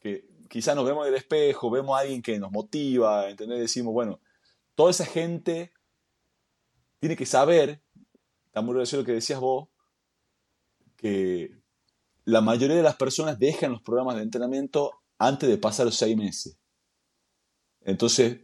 que 0.00 0.26
quizás 0.48 0.74
nos 0.74 0.84
vemos 0.84 1.06
en 1.06 1.12
el 1.12 1.18
espejo, 1.18 1.70
vemos 1.70 1.96
a 1.96 2.00
alguien 2.00 2.22
que 2.22 2.38
nos 2.38 2.50
motiva, 2.50 3.30
¿entendés? 3.30 3.60
Decimos, 3.60 3.92
bueno, 3.92 4.20
toda 4.74 4.90
esa 4.90 5.04
gente 5.04 5.72
tiene 6.98 7.16
que 7.16 7.26
saber, 7.26 7.80
está 8.46 8.62
muy 8.62 8.74
relacionado 8.74 9.02
lo 9.02 9.06
que 9.06 9.12
decías 9.12 9.38
vos, 9.40 9.68
que 11.00 11.50
la 12.26 12.42
mayoría 12.42 12.76
de 12.76 12.82
las 12.82 12.96
personas 12.96 13.38
dejan 13.38 13.72
los 13.72 13.82
programas 13.82 14.16
de 14.16 14.22
entrenamiento 14.22 14.92
antes 15.18 15.48
de 15.48 15.56
pasar 15.56 15.86
los 15.86 15.96
seis 15.96 16.16
meses. 16.16 16.58
Entonces, 17.80 18.40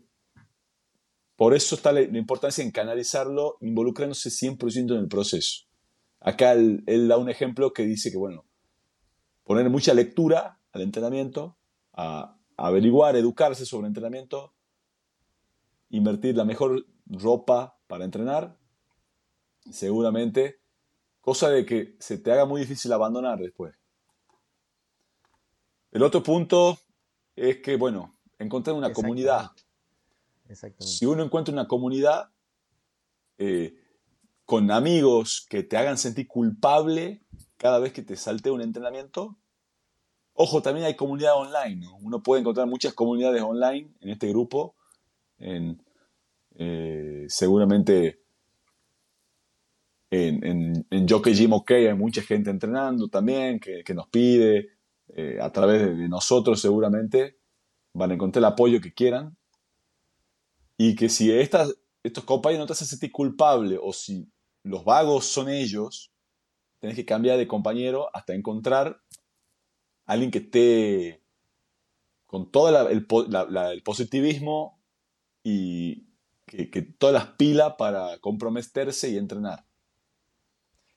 por 1.36 1.54
eso 1.54 1.74
está 1.74 1.92
la, 1.92 2.00
importancia 2.00 2.64
en 2.64 2.70
canalizarlo, 2.70 3.58
involucrándose 3.60 4.30
100% 4.30 4.92
en 4.92 4.98
el 4.98 5.08
proceso. 5.08 5.64
Acá 6.20 6.52
él, 6.52 7.08
da 7.08 7.18
un 7.18 7.28
ejemplo 7.28 7.74
que 7.74 7.84
dice 7.84 8.10
que, 8.10 8.16
bueno, 8.16 8.46
poner 9.44 9.68
mucha 9.68 9.92
lectura 9.92 10.58
al 10.72 10.80
entrenamiento, 10.80 11.58
a, 11.92 12.38
averiguar, 12.56 13.16
educarse 13.16 13.66
sobre 13.66 13.86
entrenamiento, 13.86 14.54
invertir 15.90 16.34
la 16.34 16.46
mejor 16.46 16.86
ropa 17.04 17.78
para 17.86 18.06
entrenar, 18.06 18.56
seguramente, 19.70 20.60
cosa 21.26 21.50
de 21.50 21.66
que 21.66 21.96
se 21.98 22.18
te 22.18 22.30
haga 22.30 22.46
muy 22.46 22.60
difícil 22.60 22.92
abandonar 22.92 23.40
después. 23.40 23.74
El 25.90 26.04
otro 26.04 26.22
punto 26.22 26.78
es 27.34 27.56
que, 27.62 27.74
bueno, 27.74 28.16
encontrar 28.38 28.76
una 28.76 28.92
comunidad 28.92 29.50
si 30.78 31.04
uno 31.04 31.24
encuentra 31.24 31.52
una 31.52 31.66
comunidad 31.66 32.30
eh, 33.38 33.74
con 34.44 34.70
amigos 34.70 35.44
que 35.50 35.64
te 35.64 35.76
hagan 35.76 35.98
sentir 35.98 36.28
culpable 36.28 37.24
cada 37.56 37.80
vez 37.80 37.92
que 37.92 38.02
te 38.02 38.14
salte 38.14 38.52
un 38.52 38.60
entrenamiento, 38.60 39.36
ojo, 40.32 40.62
también 40.62 40.86
hay 40.86 40.94
comunidad 40.94 41.34
online. 41.34 41.88
Uno 42.02 42.22
puede 42.22 42.42
encontrar 42.42 42.68
muchas 42.68 42.94
comunidades 42.94 43.42
online 43.42 43.92
en 43.98 44.10
este 44.10 44.28
grupo. 44.28 44.76
Eh, 45.40 47.26
seguramente 47.28 48.25
en, 50.10 50.86
en, 50.90 51.08
Jockey 51.08 51.34
Gym 51.34 51.52
OK 51.52 51.70
hay 51.72 51.94
mucha 51.94 52.22
gente 52.22 52.50
entrenando 52.50 53.08
también 53.08 53.58
que, 53.58 53.94
nos 53.94 54.08
pide. 54.08 54.70
Eh, 55.14 55.38
a 55.40 55.52
través 55.52 55.96
de 55.96 56.08
nosotros 56.08 56.60
seguramente 56.60 57.38
van 57.94 58.10
a 58.10 58.14
encontrar 58.14 58.40
el 58.40 58.52
apoyo 58.52 58.80
que 58.80 58.92
quieran 58.92 59.36
y 60.76 60.96
que 60.96 61.08
si 61.08 61.30
estas, 61.30 61.76
estos 62.02 62.24
compañeros 62.24 62.64
no 62.64 62.66
te 62.66 62.72
hacen 62.72 62.88
sentir 62.88 63.12
culpable 63.12 63.78
o 63.80 63.92
si 63.92 64.28
los 64.64 64.84
vagos 64.84 65.26
son 65.26 65.48
ellos, 65.48 66.12
tenés 66.80 66.96
que 66.96 67.04
cambiar 67.04 67.38
de 67.38 67.46
compañero 67.46 68.10
hasta 68.14 68.34
encontrar 68.34 69.00
a 70.06 70.12
alguien 70.12 70.32
que 70.32 70.38
esté 70.38 71.22
con 72.26 72.50
todo 72.50 72.88
el, 72.88 73.06
positivismo 73.84 74.82
y 75.44 76.08
que, 76.46 76.68
que 76.68 76.82
todas 76.82 77.14
las 77.14 77.36
pilas 77.36 77.74
para 77.78 78.18
comprometerse 78.18 79.08
y 79.08 79.16
entrenar. 79.16 79.64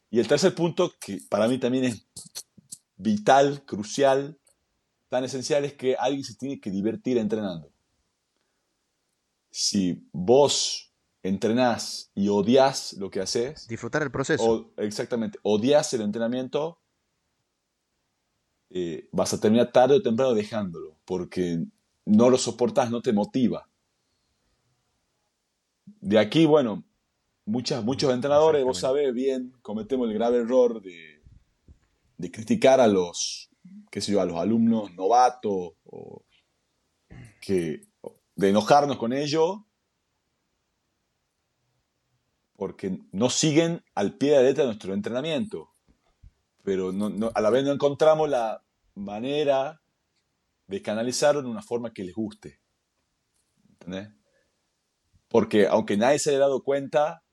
Y 0.09 0.19
el 0.19 0.27
tercer 0.27 0.55
punto, 0.55 0.93
que 0.99 1.19
para 1.29 1.47
mí 1.47 1.59
también 1.59 1.85
es 1.85 2.07
vital, 2.95 3.63
crucial, 3.65 4.39
tan 5.07 5.23
esencial, 5.23 5.65
es 5.65 5.73
que 5.73 5.95
alguien 5.95 6.23
se 6.23 6.35
tiene 6.35 6.59
que 6.59 6.71
divertir 6.71 7.17
entrenando 7.17 7.71
si 9.51 10.07
vos 10.11 10.93
entrenás 11.23 12.11
y 12.15 12.29
odias 12.29 12.93
lo 12.93 13.09
que 13.09 13.21
haces. 13.21 13.67
Disfrutar 13.67 14.03
el 14.03 14.11
proceso. 14.11 14.71
exactamente, 14.77 15.39
odias 15.43 15.93
el 15.93 16.01
entrenamiento, 16.01 16.79
eh, 18.69 19.09
vas 19.11 19.33
a 19.33 19.39
terminar 19.39 19.71
tarde 19.71 19.95
o 19.95 20.01
temprano 20.01 20.33
dejándolo, 20.33 20.95
porque 21.05 21.63
no 22.05 22.29
lo 22.29 22.37
soportas, 22.37 22.89
no 22.91 23.01
te 23.01 23.13
motiva. 23.13 23.67
De 26.01 26.19
aquí, 26.19 26.45
bueno, 26.45 26.85
muchas, 27.49 27.83
muchos 27.83 28.13
entrenadores, 28.13 28.63
vos 28.63 28.79
sabés 28.79 29.13
bien, 29.13 29.53
cometemos 29.61 30.07
el 30.07 30.13
grave 30.13 30.37
error 30.37 30.81
de, 30.81 31.21
de 32.17 32.31
criticar 32.31 32.79
a 32.79 32.87
los, 32.87 33.49
qué 33.91 34.01
sé 34.01 34.11
yo, 34.11 34.21
a 34.21 34.25
los 34.25 34.37
alumnos 34.37 34.93
novatos 34.93 35.73
o 35.83 36.25
que 37.41 37.81
de 38.35 38.49
enojarnos 38.49 38.97
con 38.97 39.13
ellos 39.13 39.61
porque 42.55 42.99
no 43.13 43.29
siguen 43.29 43.83
al 43.95 44.17
pie 44.17 44.31
de 44.31 44.35
la 44.35 44.43
letra 44.43 44.65
nuestro 44.65 44.93
entrenamiento. 44.93 45.71
pero 46.61 46.91
no, 46.91 47.31
a 47.33 47.41
la 47.41 47.49
vez 47.49 47.63
no 47.63 47.71
encontramos 47.71 48.29
la 48.29 48.63
manera 48.95 49.81
de 50.67 50.81
canalizarlo 50.81 51.39
en 51.39 51.47
una 51.47 51.63
forma 51.63 51.93
que 51.93 52.03
les 52.03 52.13
guste. 52.13 52.59
¿Entendés? 53.71 54.09
Porque 55.29 55.67
aunque 55.67 55.95
nadie 55.97 56.19
se 56.19 56.31
haya 56.31 56.39
dado 56.39 56.63
cuenta, 56.63 57.23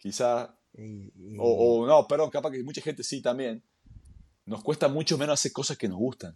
quizá, 0.00 0.58
o, 1.38 1.86
no, 1.86 2.08
perdón, 2.08 2.30
capaz 2.30 2.50
que 2.50 2.64
mucha 2.64 2.80
gente 2.80 3.04
sí 3.04 3.22
también, 3.22 3.62
nos 4.46 4.64
cuesta 4.64 4.88
mucho 4.88 5.16
menos 5.16 5.34
hacer 5.34 5.52
cosas 5.52 5.78
que 5.78 5.88
nos 5.88 5.98
gustan. 5.98 6.34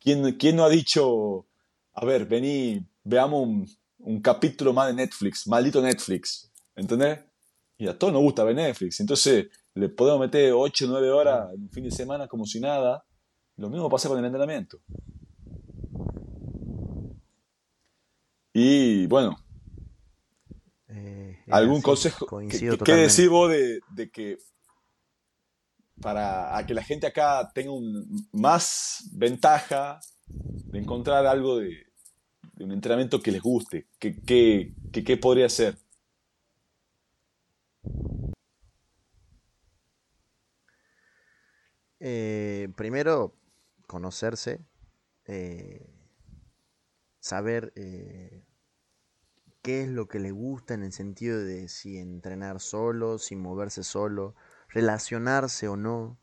¿Quién, 0.00 0.32
quién 0.36 0.56
no 0.56 0.64
ha 0.64 0.68
dicho, 0.68 1.46
a 1.92 2.04
ver, 2.04 2.26
vení, 2.26 2.84
veamos 3.04 3.46
un, 3.46 3.68
un 3.98 4.20
capítulo 4.20 4.72
más 4.72 4.88
de 4.88 4.94
Netflix, 4.94 5.46
maldito 5.46 5.82
Netflix, 5.82 6.50
¿entendés? 6.74 7.20
Y 7.76 7.86
a 7.86 7.96
todos 7.96 8.12
nos 8.12 8.22
gusta 8.22 8.42
ver 8.42 8.56
Netflix, 8.56 9.00
entonces 9.00 9.48
le 9.74 9.88
podemos 9.88 10.20
meter 10.20 10.52
8 10.52 10.86
o 10.86 10.88
9 10.88 11.10
horas 11.10 11.54
en 11.54 11.62
un 11.62 11.70
fin 11.70 11.84
de 11.84 11.90
semana 11.90 12.26
como 12.26 12.44
si 12.46 12.58
nada. 12.58 13.04
Lo 13.56 13.68
mismo 13.68 13.88
pasa 13.88 14.08
con 14.08 14.18
el 14.18 14.24
entrenamiento. 14.24 14.80
Y 18.52 19.06
bueno, 19.06 19.36
¿algún 21.50 21.82
consejo? 21.82 22.26
¿Qué, 22.48 22.76
¿Qué, 22.84 22.92
decís 22.92 23.28
vos 23.28 23.50
de, 23.50 24.10
que 24.12 24.38
para 26.00 26.64
que 26.66 26.74
la 26.74 26.82
gente 26.82 27.06
acá 27.06 27.50
tenga 27.54 27.72
un, 27.72 28.28
más 28.32 29.08
ventaja 29.12 30.00
de 30.26 30.78
encontrar 30.78 31.26
algo 31.26 31.58
de, 31.58 31.86
un 32.60 32.72
entrenamiento 32.72 33.20
que 33.20 33.32
les 33.32 33.42
guste? 33.42 33.86
¿Qué, 33.98 35.18
podría 35.20 35.48
ser? 35.48 35.76
Eh, 42.00 42.68
primero, 42.76 43.34
conocerse, 43.86 44.60
eh, 45.24 45.90
saber 47.18 47.72
eh, 47.74 48.44
qué 49.68 49.82
es 49.82 49.88
lo 49.90 50.08
que 50.08 50.18
le 50.18 50.30
gusta 50.30 50.72
en 50.72 50.82
el 50.82 50.92
sentido 50.92 51.44
de 51.44 51.68
si 51.68 51.98
entrenar 51.98 52.58
solo, 52.58 53.18
si 53.18 53.36
moverse 53.36 53.82
solo, 53.84 54.34
relacionarse 54.70 55.68
o 55.68 55.76
no. 55.76 56.18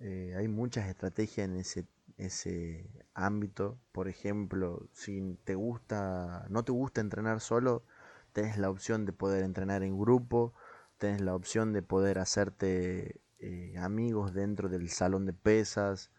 hay 0.00 0.48
muchas 0.48 0.88
estrategias 0.88 1.46
en 1.46 1.56
ese, 1.56 1.86
ese 2.16 2.88
ámbito. 3.12 3.78
Por 3.92 4.08
ejemplo, 4.08 4.88
si 4.94 5.36
te 5.44 5.56
gusta, 5.56 6.46
no 6.48 6.64
te 6.64 6.72
gusta 6.72 7.02
entrenar 7.02 7.42
solo, 7.42 7.84
tenés 8.32 8.56
la 8.56 8.70
opción 8.70 9.04
de 9.04 9.12
poder 9.12 9.44
entrenar 9.44 9.82
en 9.82 9.98
grupo, 9.98 10.54
tenés 10.96 11.20
la 11.20 11.34
opción 11.34 11.74
de 11.74 11.82
poder 11.82 12.18
hacerte 12.18 13.20
eh, 13.40 13.74
amigos 13.76 14.32
dentro 14.32 14.70
del 14.70 14.88
salón 14.88 15.26
de 15.26 15.34
pesas, 15.34 16.10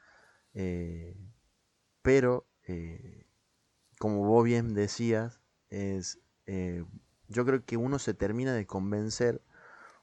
eh, 0.53 1.17
pero 2.03 2.45
eh, 2.67 3.25
como 3.97 4.27
vos 4.27 4.43
bien 4.43 4.75
decías, 4.75 5.41
es, 5.69 6.19
yo 7.27 7.45
creo 7.45 7.63
que 7.65 7.77
uno 7.77 7.99
se 7.99 8.13
termina 8.13 8.53
de 8.53 8.65
convencer 8.65 9.41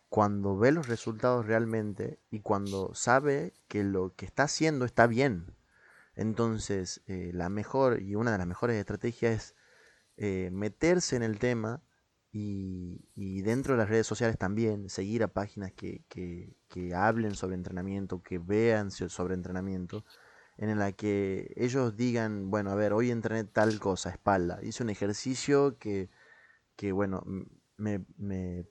cuando 0.08 0.56
ve 0.56 0.72
los 0.72 0.88
resultados 0.88 1.46
realmente 1.46 2.18
y 2.30 2.40
cuando 2.40 2.94
sabe 2.94 3.52
que 3.68 3.84
lo 3.84 4.14
que 4.16 4.24
está 4.24 4.44
haciendo 4.44 4.84
está 4.84 5.06
bien. 5.06 5.54
Entonces, 6.14 7.02
la 7.06 7.48
mejor 7.48 8.00
y 8.00 8.14
una 8.14 8.32
de 8.32 8.38
las 8.38 8.46
mejores 8.46 8.76
estrategias 8.76 9.54
es 10.16 10.52
meterse 10.52 11.16
en 11.16 11.22
el 11.22 11.38
tema 11.38 11.82
y, 12.32 13.42
dentro 13.42 13.74
de 13.74 13.78
las 13.78 13.88
redes 13.88 14.06
sociales 14.06 14.38
también 14.38 14.88
seguir 14.88 15.22
a 15.22 15.28
páginas 15.28 15.72
que, 15.72 16.94
hablen 16.94 17.34
sobre 17.34 17.54
entrenamiento, 17.56 18.22
que 18.22 18.38
vean 18.38 18.90
sobre 18.90 19.34
entrenamiento, 19.34 20.04
en 20.56 20.78
la 20.78 20.92
que 20.92 21.52
ellos 21.56 21.96
digan, 21.96 22.50
bueno, 22.50 22.70
a 22.70 22.74
ver, 22.74 22.92
hoy 22.92 23.10
entrené 23.10 23.44
tal 23.44 23.78
cosa, 23.78 24.10
espalda, 24.10 24.58
hice 24.62 24.82
un 24.82 24.90
ejercicio 24.90 25.78
que, 25.78 26.10
bueno, 26.92 27.22
me, 27.76 28.04
me, 28.16 28.66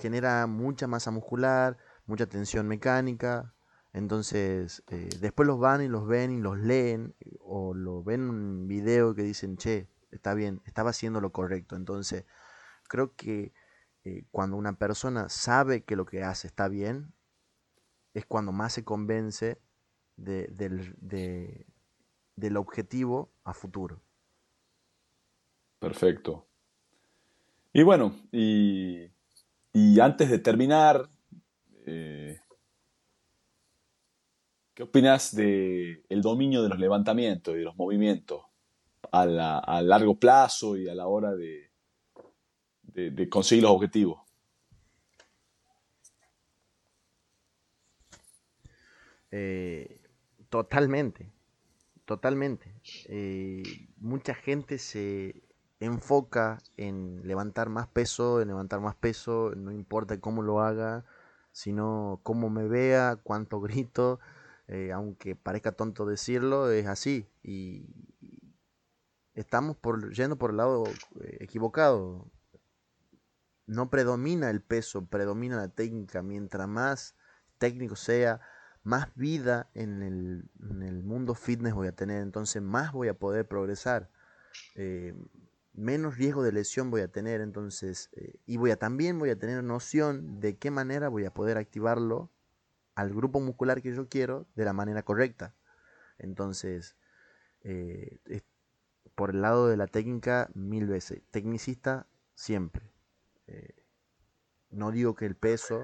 genera 0.00 0.46
mucha 0.46 0.86
masa 0.86 1.10
muscular, 1.10 1.76
mucha 2.06 2.26
tensión 2.26 2.66
mecánica, 2.68 3.54
entonces 3.92 4.82
eh, 4.88 5.08
después 5.20 5.46
los 5.46 5.58
van 5.60 5.82
y 5.82 5.88
los 5.88 6.06
ven 6.06 6.32
y 6.32 6.40
los 6.40 6.58
leen, 6.58 7.14
o 7.40 7.74
lo 7.74 8.02
ven 8.02 8.22
en 8.22 8.30
un 8.30 8.66
video 8.66 9.14
que 9.14 9.22
dicen, 9.22 9.56
che, 9.56 9.88
está 10.10 10.34
bien, 10.34 10.60
estaba 10.64 10.90
haciendo 10.90 11.20
lo 11.20 11.32
correcto. 11.32 11.76
Entonces, 11.76 12.24
creo 12.88 13.14
que 13.14 13.52
eh, 14.04 14.24
cuando 14.30 14.56
una 14.56 14.78
persona 14.78 15.28
sabe 15.28 15.84
que 15.84 15.96
lo 15.96 16.06
que 16.06 16.22
hace 16.22 16.46
está 16.46 16.68
bien, 16.68 17.14
es 18.14 18.26
cuando 18.26 18.52
más 18.52 18.72
se 18.72 18.84
convence 18.84 19.60
del, 20.16 20.96
objetivo 22.56 23.32
a 23.44 23.54
futuro. 23.54 24.00
Perfecto. 25.80 26.46
Y 27.74 27.82
bueno, 27.82 28.16
y, 28.32 29.10
antes 30.00 30.30
de 30.30 30.38
terminar, 30.38 31.10
eh, 31.84 32.38
¿qué 34.72 34.84
opinas 34.84 35.34
del 35.34 36.02
el 36.08 36.22
dominio 36.22 36.62
de 36.62 36.70
los 36.70 36.78
levantamientos 36.78 37.54
y 37.54 37.58
de 37.58 37.64
los 37.64 37.76
movimientos? 37.76 38.44
a, 39.14 39.82
largo 39.82 40.18
plazo 40.18 40.76
y 40.76 40.88
a 40.88 40.94
la 40.94 41.06
hora 41.06 41.34
de, 41.34 41.70
de, 42.82 43.28
conseguir 43.28 43.62
los 43.64 43.72
objetivos. 43.72 44.20
Eh, 49.30 50.00
totalmente, 50.48 51.30
totalmente. 52.04 52.72
Eh, 53.06 53.62
mucha 53.98 54.34
gente 54.34 54.78
se 54.78 55.43
enfoca 55.84 56.58
en 56.76 57.20
levantar 57.26 57.68
más 57.68 57.86
peso, 57.88 58.40
en 58.40 58.48
levantar 58.48 58.80
más 58.80 58.94
peso, 58.94 59.52
no 59.56 59.72
importa 59.72 60.20
cómo 60.20 60.42
lo 60.42 60.60
haga, 60.60 61.04
sino 61.52 62.20
cómo 62.22 62.50
me 62.50 62.66
vea, 62.68 63.16
cuánto 63.22 63.60
grito, 63.62 64.20
eh, 64.68 64.92
aunque 64.92 65.36
parezca 65.36 65.72
tonto 65.72 66.06
decirlo, 66.06 66.70
es 66.70 66.86
así. 66.86 67.28
Y, 67.42 67.86
estamos 69.34 69.76
por, 69.76 70.12
yendo 70.12 70.36
por 70.36 70.50
el 70.50 70.56
lado 70.56 70.84
eh, 71.20 71.38
equivocado. 71.40 72.30
No 73.66 73.90
predomina 73.90 74.50
el 74.50 74.60
peso, 74.60 75.06
predomina 75.06 75.56
la 75.56 75.68
técnica. 75.68 76.22
Mientras 76.22 76.68
más 76.68 77.16
técnico 77.58 77.96
sea, 77.96 78.40
más 78.82 79.14
vida 79.14 79.70
en 79.74 80.02
el, 80.02 81.02
mundo 81.02 81.34
fitness 81.34 81.74
voy 81.74 81.88
a 81.88 81.92
tener. 81.96 82.22
Entonces 82.22 82.62
más 82.62 82.92
voy 82.92 83.08
a 83.08 83.14
poder 83.14 83.46
progresar. 83.48 84.10
Eh, 84.76 85.14
menos 85.74 86.16
riesgo 86.16 86.42
de 86.42 86.52
lesión 86.52 86.90
voy 86.90 87.02
a 87.02 87.08
tener. 87.08 87.40
Entonces, 87.40 88.10
eh, 88.12 88.34
y 88.46 88.56
voy 88.56 88.70
a 88.70 88.76
también 88.76 89.18
voy 89.18 89.30
a 89.30 89.38
tener 89.38 89.62
noción 89.62 90.40
de 90.40 90.56
qué 90.56 90.70
manera 90.70 91.08
voy 91.08 91.24
a 91.24 91.34
poder 91.34 91.58
activarlo 91.58 92.30
al 92.94 93.12
grupo 93.12 93.40
muscular 93.40 93.82
que 93.82 93.94
yo 93.94 94.08
quiero 94.08 94.46
de 94.54 94.64
la 94.64 94.72
manera 94.72 95.02
correcta. 95.02 95.54
Entonces, 96.18 96.96
por 99.14 99.30
el 99.30 99.42
lado 99.42 99.68
de 99.68 99.76
la 99.76 99.86
técnica 99.86 100.50
mil 100.54 100.86
veces. 100.86 101.22
Tecnicista 101.30 102.06
siempre. 102.34 102.90
Eh, 103.46 103.74
no 104.70 104.90
digo 104.90 105.14
que 105.14 105.26
el 105.26 105.36
peso, 105.36 105.82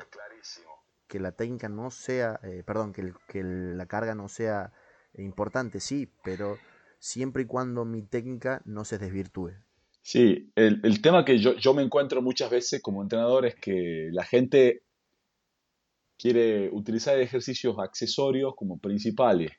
que 1.06 1.20
la 1.20 1.32
técnica 1.32 1.68
no 1.68 1.90
sea, 1.90 2.40
eh, 2.42 2.62
perdón, 2.64 2.92
que, 2.92 3.14
que, 3.28 3.42
la 3.42 3.86
carga 3.86 4.14
no 4.14 4.28
sea 4.28 4.72
importante, 5.14 5.80
sí, 5.80 6.12
pero 6.24 6.58
siempre 6.98 7.42
y 7.42 7.46
cuando 7.46 7.84
mi 7.84 8.02
técnica 8.02 8.62
no 8.64 8.84
se 8.84 8.98
desvirtúe. 8.98 9.52
Sí, 10.02 10.50
el, 10.54 10.80
el 10.82 11.02
tema 11.02 11.24
que 11.24 11.38
yo, 11.38 11.54
yo 11.56 11.74
me 11.74 11.82
encuentro 11.82 12.22
muchas 12.22 12.50
veces 12.50 12.80
como 12.82 13.02
entrenador 13.02 13.46
es 13.46 13.54
que 13.56 14.08
la 14.12 14.24
gente 14.24 14.82
quiere 16.20 16.68
utilizar 16.70 17.18
ejercicios 17.18 17.78
accesorios 17.78 18.54
como 18.54 18.78
principales. 18.78 19.52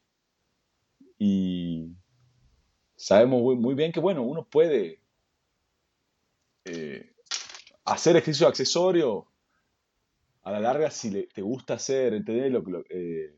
Y 1.18 1.88
sabemos 2.96 3.42
muy, 3.58 3.74
bien 3.74 3.92
que, 3.92 4.00
bueno, 4.00 4.22
uno 4.22 4.46
puede 4.46 5.02
eh, 6.66 7.14
hacer 7.86 8.16
ejercicio 8.16 8.48
accesorio 8.48 9.28
a 10.44 10.52
la 10.52 10.60
larga 10.60 10.92
si 10.92 11.28
te 11.28 11.42
gusta 11.42 11.76
hacer, 11.76 12.14
entender 12.14 12.52
lo, 12.52 12.64
que 12.64 13.26
eh, 13.26 13.36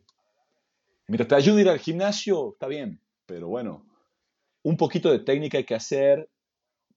mientras 1.08 1.30
te 1.30 1.36
ayude 1.36 1.60
a 1.60 1.62
ir 1.62 1.70
al 1.70 1.80
gimnasio, 1.80 2.54
está 2.54 2.68
bien, 2.68 3.00
pero 3.26 3.48
bueno, 3.48 3.86
un 4.64 4.76
poquito 4.76 5.12
de 5.12 5.20
técnica 5.20 5.58
hay 5.58 5.66
que 5.66 5.76
hacer 5.76 6.30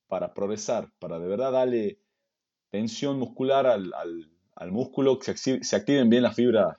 para 0.09 0.35
progresar, 0.35 0.91
para 0.99 1.19
de 1.19 1.29
verdad 1.29 1.53
darle 1.53 1.99
tensión 2.71 3.19
muscular 3.19 3.67
al, 3.67 4.71
músculo, 4.71 5.19
que 5.19 5.37
se, 5.37 5.77
activen 5.77 6.09
bien 6.09 6.23
las 6.23 6.35
fibras 6.35 6.77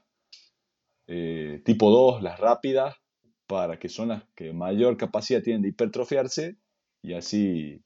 eh, 1.08 1.62
tipo 1.66 1.90
2, 1.90 2.22
las 2.22 2.40
rápidas, 2.40 2.96
para 3.48 3.80
que 3.80 3.90
son 3.90 4.10
las 4.10 4.24
que 4.36 4.52
mayor 4.54 4.98
capacidad 4.98 5.42
tienen 5.42 5.62
de 5.62 5.70
hipertrofiarse 5.70 6.58
y 7.02 7.14
así 7.14 7.82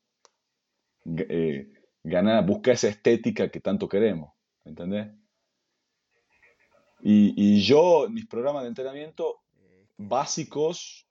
eh, 1.06 1.71
ganar, 2.04 2.45
buscar 2.45 2.73
esa 2.73 2.89
estética 2.89 3.49
que 3.49 3.60
tanto 3.60 3.88
queremos, 3.88 4.34
¿entendés? 4.65 5.10
Y, 7.04 7.62
yo, 7.62 8.08
mis 8.10 8.27
programas 8.27 8.62
de 8.63 8.69
entrenamiento 8.69 9.41
básicos, 9.97 11.08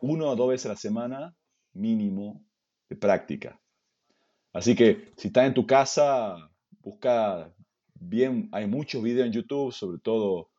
uno 0.00 0.30
o 0.30 0.36
dos 0.36 0.48
veces 0.48 0.66
a 0.66 0.70
la 0.70 0.76
semana, 0.76 1.36
mínimo, 1.72 2.44
de 2.90 2.96
práctica. 2.96 3.58
Así 4.52 4.74
que 4.74 5.12
si 5.16 5.28
estás 5.28 5.46
en 5.46 5.54
tu 5.54 5.66
casa, 5.66 6.36
busca 6.82 7.54
bien, 7.94 8.48
hay 8.52 8.66
muchos 8.66 9.02
videos 9.02 9.26
en 9.26 9.32
YouTube, 9.32 9.72
sobre 9.72 9.98
todo 9.98 10.50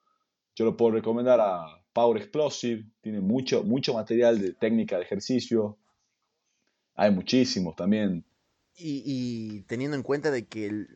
yo 0.56 0.66
lo 0.66 0.78
puedo 0.78 0.92
recomendar 0.92 1.40
a 1.40 1.84
Power 1.94 2.22
Explosive, 2.22 2.86
tiene 3.02 3.20
mucho, 3.20 3.64
mucho 3.64 3.94
material 3.94 4.40
de 4.40 4.54
técnica 4.54 4.98
de 4.98 5.04
ejercicio, 5.04 5.78
hay 6.96 7.12
muchísimos 7.12 7.76
también. 7.76 8.26
Y, 8.84 9.62
teniendo 9.64 9.96
en 9.96 10.02
cuenta 10.02 10.32
de 10.32 10.48
que 10.48 10.88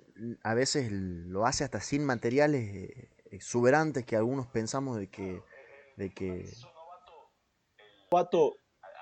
a 0.43 0.54
veces 0.56 0.91
lo 0.91 1.45
hace 1.45 1.63
hasta 1.63 1.82
sin 1.82 2.04
materiales 2.04 2.74
eh, 2.74 3.10
exuberantes 3.30 4.06
que 4.06 4.15
algunos 4.15 4.48
pensamos 4.48 4.98
de 4.98 5.08
que... 5.08 5.41
De 5.98 6.10
que... 6.10 6.50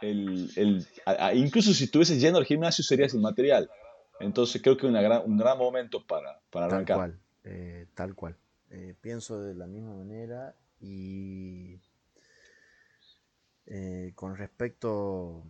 El, 0.10 0.52
el, 0.56 0.88
incluso 1.36 1.74
si 1.74 1.86
estuvieses 1.86 2.20
yendo 2.20 2.40
al 2.40 2.46
gimnasio 2.46 2.84
sería 2.84 3.08
sin 3.08 3.22
material. 3.22 3.70
Entonces 4.20 4.62
creo 4.62 4.78
que 4.78 4.88
es 4.88 4.94
un 5.26 5.38
gran 5.38 5.58
momento 5.58 6.06
para, 6.06 6.40
para 6.50 6.66
arrancar. 6.66 6.98
Tal 6.98 7.10
cual, 7.10 7.20
eh, 7.44 7.88
tal 7.94 8.16
cual. 8.16 8.38
Eh, 8.70 8.96
pienso 9.00 9.42
de 9.42 9.56
la 9.56 9.68
misma 9.68 9.96
manera 9.96 10.56
y 10.80 11.80
con 14.16 14.36
respecto 14.36 15.44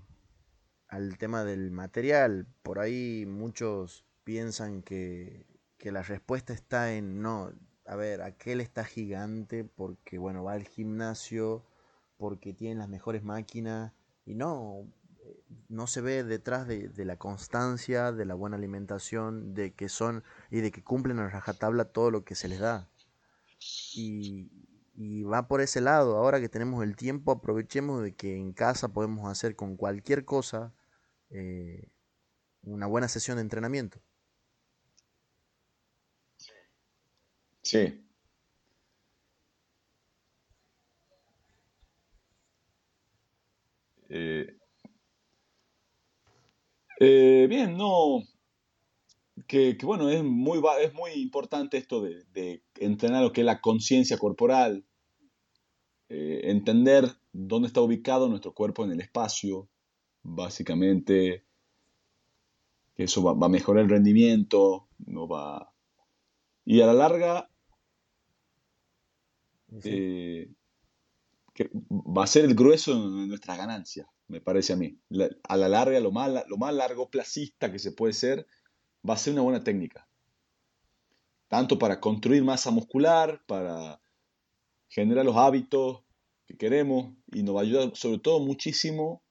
al 0.94 1.18
tema 1.18 1.44
del 1.44 1.72
material, 1.72 2.46
por 2.62 2.78
ahí 2.78 3.26
muchos 3.26 4.06
piensan 4.24 4.84
que, 4.84 5.48
la 5.80 6.04
respuesta 6.04 6.54
está 6.54 6.94
en 6.94 7.22
no, 7.22 7.52
a 7.86 7.96
ver, 7.98 8.22
aquel 8.22 8.62
está 8.62 8.86
gigante 8.86 9.66
porque, 9.66 10.18
bueno, 10.18 10.44
va 10.44 10.54
al 10.54 10.66
gimnasio, 10.66 11.66
porque 12.18 12.54
tiene 12.54 12.76
las 12.76 12.88
mejores 12.88 13.24
máquinas, 13.24 13.92
y 14.26 14.36
no, 14.36 14.88
no 15.70 15.88
se 15.88 16.02
ve 16.02 16.24
detrás 16.24 16.68
de, 16.68 16.92
la 17.06 17.18
constancia, 17.18 18.12
de 18.12 18.26
la 18.26 18.36
buena 18.36 18.58
alimentación, 18.58 19.54
de 19.54 19.74
que 19.74 19.90
son 19.90 20.24
y 20.52 20.62
de 20.62 20.72
que 20.72 20.84
cumplen 20.84 21.20
a 21.20 21.30
rajatabla 21.30 21.86
todo 21.86 22.12
lo 22.12 22.24
que 22.24 22.36
se 22.36 22.48
les 22.48 22.60
da. 22.60 22.90
Y, 23.96 24.52
y 24.96 25.24
va 25.24 25.48
por 25.48 25.62
ese 25.62 25.82
lado, 25.82 26.18
ahora 26.18 26.40
que 26.40 26.50
tenemos 26.50 26.84
el 26.84 26.96
tiempo, 26.96 27.32
aprovechemos 27.32 28.04
de 28.04 28.16
que 28.16 28.38
en 28.38 28.54
casa 28.54 28.90
podemos 28.94 29.30
hacer 29.30 29.56
con 29.56 29.78
cualquier 29.78 30.26
cosa 30.26 30.74
eh, 31.30 31.90
una 32.64 32.88
buena 32.88 33.08
sesión 33.08 33.38
de 33.38 33.42
entrenamiento. 33.42 34.00
Sí. 37.62 38.03
Eh, 44.16 44.46
eh, 47.00 47.48
bien, 47.50 47.76
no. 47.76 48.22
Que, 49.48 49.76
bueno, 49.82 50.10
es 50.10 50.24
muy, 50.24 50.62
es 50.82 50.94
muy 50.94 51.12
importante 51.14 51.78
esto 51.78 52.02
de, 52.02 52.62
entrenar 52.76 53.24
lo 53.24 53.34
que 53.34 53.42
es 53.42 53.46
la 53.46 53.60
conciencia 53.60 54.18
corporal, 54.18 54.86
entender 56.10 57.06
dónde 57.32 57.68
está 57.68 57.82
ubicado 57.82 58.30
nuestro 58.30 58.54
cuerpo 58.54 58.86
en 58.86 58.92
el 58.92 59.02
espacio, 59.02 59.68
básicamente 60.22 61.44
que 62.96 63.06
eso 63.06 63.24
va, 63.24 63.46
a 63.46 63.50
mejorar 63.50 63.84
el 63.84 63.90
rendimiento, 63.90 64.88
no 65.00 65.28
va... 65.28 65.74
Y 66.66 66.82
a 66.82 66.86
la 66.86 66.94
larga, 66.94 67.50
eh, 69.84 70.50
que 71.54 71.70
va 71.92 72.24
a 72.24 72.28
ser 72.28 72.46
el 72.46 72.56
grueso 72.56 72.94
de 72.94 73.28
nuestras 73.28 73.58
ganancias, 73.58 74.08
me 74.28 74.42
parece 74.42 74.74
a 74.74 74.76
mí. 74.76 74.98
a 75.44 75.58
la 75.58 75.70
larga, 75.70 76.00
lo 76.00 76.12
más, 76.12 76.74
largo 76.74 77.10
placista 77.10 77.72
que 77.72 77.80
se 77.80 77.92
puede 77.92 78.14
ser, 78.14 78.48
va 79.08 79.14
a 79.14 79.18
ser 79.18 79.34
una 79.34 79.44
buena 79.44 79.64
técnica. 79.64 80.08
Tanto 81.48 81.78
para 81.78 82.00
construir 82.00 82.44
masa 82.44 82.72
muscular, 82.72 83.44
para 83.46 84.02
generar 84.90 85.26
los 85.26 85.38
hábitos 85.38 86.04
que 86.48 86.58
queremos, 86.58 87.14
y 87.32 87.44
nos 87.44 87.56
va 87.56 87.60
a 87.60 87.64
ayudar 87.64 87.92
sobre 87.96 88.20
todo 88.20 88.40
muchísimo 88.40 89.22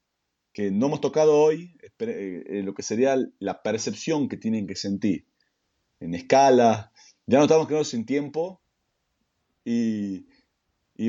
que 0.53 0.71
no 0.71 0.85
hemos 0.85 1.01
tocado 1.01 1.37
hoy, 1.37 1.75
eh, 1.99 2.61
lo 2.63 2.73
que 2.73 2.83
sería 2.83 3.17
la 3.39 3.61
percepción 3.63 4.29
que 4.29 4.37
tienen 4.37 4.67
que 4.67 4.75
sentir 4.75 5.25
en 5.99 6.13
escala. 6.13 6.91
Ya 7.25 7.39
no 7.39 7.45
estamos 7.45 7.67
quedando 7.67 7.85
sin 7.85 8.05
tiempo 8.05 8.61
y, 9.65 10.27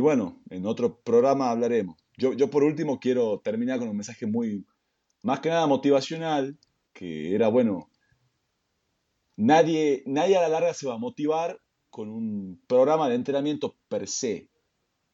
bueno, 0.01 0.41
en 0.51 0.67
otro 0.67 1.01
programa 1.01 1.51
hablaremos. 1.51 1.97
Yo, 2.17 2.33
yo 2.33 2.51
por 2.51 2.65
último 2.65 3.01
quiero 3.01 3.41
terminar 3.41 3.79
con 3.79 3.89
un 3.89 3.97
mensaje 3.97 4.27
muy, 4.27 4.65
más 5.23 5.41
que 5.41 5.49
nada 5.49 5.67
motivacional, 5.67 6.59
que 6.93 7.35
era, 7.35 7.49
bueno, 7.49 7.91
nadie, 9.37 10.03
nadie 10.07 10.37
a 10.37 10.43
la 10.43 10.49
larga 10.49 10.75
se 10.75 10.87
va 10.87 10.95
a 10.95 10.99
motivar 10.99 11.61
con 11.91 12.09
un 12.09 12.61
programa 12.67 13.09
de 13.09 13.17
entrenamiento 13.17 13.77
per 13.89 14.09
se. 14.09 14.49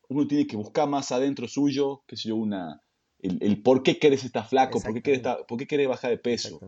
Uno 0.08 0.26
tiene 0.26 0.46
que 0.46 0.56
buscar 0.56 0.88
más 0.88 1.12
adentro 1.12 1.46
suyo, 1.46 2.02
que 2.06 2.16
sé 2.16 2.28
yo, 2.28 2.36
una, 2.36 2.82
el, 3.18 3.62
por 3.62 3.82
qué 3.82 3.98
querés 3.98 4.24
estar 4.24 4.48
flaco, 4.48 4.80
por 4.80 4.94
qué 4.94 5.02
querés, 5.02 5.22
por 5.46 5.58
qué 5.58 5.66
querés 5.66 5.88
bajar 5.88 6.10
de 6.10 6.18
peso, 6.18 6.60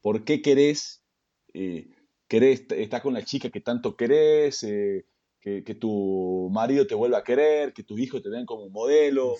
por 0.00 0.24
qué 0.24 0.42
querés, 0.42 1.02
eh, 1.54 1.88
querés 2.28 2.66
estar 2.70 3.02
con 3.02 3.14
la 3.14 3.24
chica 3.24 3.50
que 3.50 3.60
tanto 3.60 3.96
querés, 3.96 4.62
eh, 4.64 5.04
que, 5.40 5.62
tu 5.74 6.48
marido 6.52 6.86
te 6.86 6.94
vuelva 6.94 7.18
a 7.18 7.24
querer, 7.24 7.72
que 7.72 7.82
tus 7.82 7.98
hijos 8.00 8.22
te 8.22 8.30
den 8.30 8.46
como 8.46 8.68
modelo. 8.68 9.36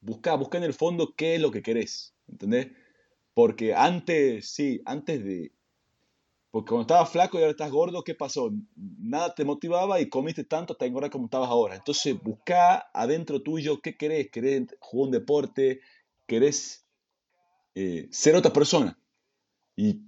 Busca, 0.00 0.34
busca 0.34 0.58
en 0.58 0.64
el 0.64 0.74
fondo 0.74 1.14
qué 1.16 1.34
es 1.34 1.40
lo 1.40 1.50
que 1.50 1.62
querés, 1.62 2.14
¿entendés? 2.28 2.68
Porque 3.34 3.74
antes, 3.74 4.50
sí, 4.50 4.82
antes 4.84 5.24
de... 5.24 5.52
Porque 6.50 6.70
cuando 6.70 6.82
estabas 6.82 7.10
flaco 7.10 7.36
y 7.36 7.40
ahora 7.40 7.50
estás 7.50 7.70
gordo, 7.70 8.02
¿qué 8.02 8.14
pasó? 8.14 8.50
Nada 8.74 9.34
te 9.34 9.44
motivaba 9.44 10.00
y 10.00 10.08
comiste 10.08 10.44
tanto 10.44 10.72
hasta 10.72 10.86
engordar 10.86 11.10
como 11.10 11.26
estabas 11.26 11.50
ahora. 11.50 11.76
Entonces 11.76 12.20
busca 12.22 12.90
adentro 12.94 13.42
tuyo 13.42 13.80
qué 13.82 13.96
querés. 13.96 14.30
¿Querés 14.30 14.66
jugar 14.80 15.06
un 15.06 15.10
deporte? 15.12 15.80
querés 16.28 16.86
eh, 17.74 18.06
ser 18.12 18.36
otra 18.36 18.52
persona. 18.52 18.96
Y 19.74 20.02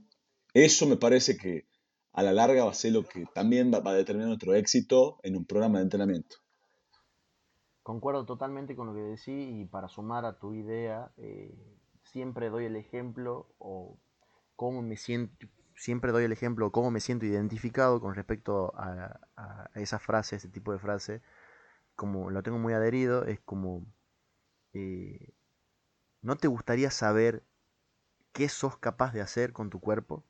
eso 0.54 0.86
me 0.86 0.96
parece 0.96 1.36
que 1.36 1.66
a 2.12 2.22
la 2.22 2.32
larga 2.32 2.64
va 2.64 2.70
a 2.70 2.74
ser 2.74 2.92
lo 2.92 3.04
que 3.04 3.24
también 3.34 3.72
va, 3.72 3.78
a 3.88 3.94
determinar 3.94 4.28
nuestro 4.28 4.54
éxito 4.54 5.18
en 5.22 5.36
un 5.36 5.44
programa 5.44 5.78
de 5.78 5.84
entrenamiento. 5.84 6.36
Concuerdo 7.82 8.26
totalmente 8.26 8.76
con 8.76 8.88
lo 8.88 8.94
que 8.94 9.00
decís 9.00 9.60
y 9.60 9.64
para 9.64 9.88
sumar 9.88 10.24
a 10.24 10.38
tu 10.38 10.54
idea, 10.54 11.12
eh, 11.16 11.54
siempre 12.04 12.50
doy 12.50 12.66
el 12.66 12.76
ejemplo 12.76 13.54
o 13.58 13.98
cómo 14.56 14.82
me 14.82 14.96
siento, 14.96 15.46
siempre 15.74 16.12
doy 16.12 16.24
el 16.24 16.32
ejemplo 16.32 16.70
cómo 16.72 16.90
me 16.90 17.00
siento 17.00 17.24
identificado 17.24 18.00
con 18.00 18.14
respecto 18.14 18.72
a, 18.76 19.20
esa 19.74 19.98
frase, 19.98 20.36
ese 20.36 20.48
tipo 20.48 20.72
de 20.72 20.78
frase, 20.78 21.22
como 21.96 22.30
lo 22.30 22.42
tengo 22.42 22.58
muy 22.58 22.74
adherido, 22.74 23.24
es 23.24 23.40
como 23.40 23.86
eh, 24.72 25.32
¿no 26.22 26.36
te 26.36 26.48
gustaría 26.48 26.90
saber 26.90 27.44
qué 28.32 28.48
sos 28.48 28.76
capaz 28.76 29.12
de 29.12 29.22
hacer 29.22 29.52
con 29.52 29.70
tu 29.70 29.80
cuerpo? 29.80 30.24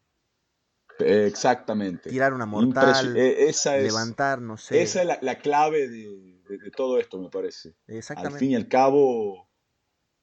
Exactamente. 1.01 2.11
Tirar 2.11 2.33
una 2.33 2.47
mortal, 2.47 3.17
e, 3.17 3.49
esa 3.49 3.77
levantar, 3.77 4.41
no 4.41 4.57
sé. 4.57 4.83
Esa 4.83 5.03
es 5.03 5.23
la, 5.23 5.39
clave 5.39 5.89
de, 5.89 6.71
todo 6.77 6.99
esto, 6.99 7.19
me 7.19 7.29
parece. 7.29 7.75
Exactamente. 7.87 8.35
Al 8.35 8.39
fin 8.39 8.51
y 8.53 8.55
al 8.55 8.69
cabo, 8.69 9.49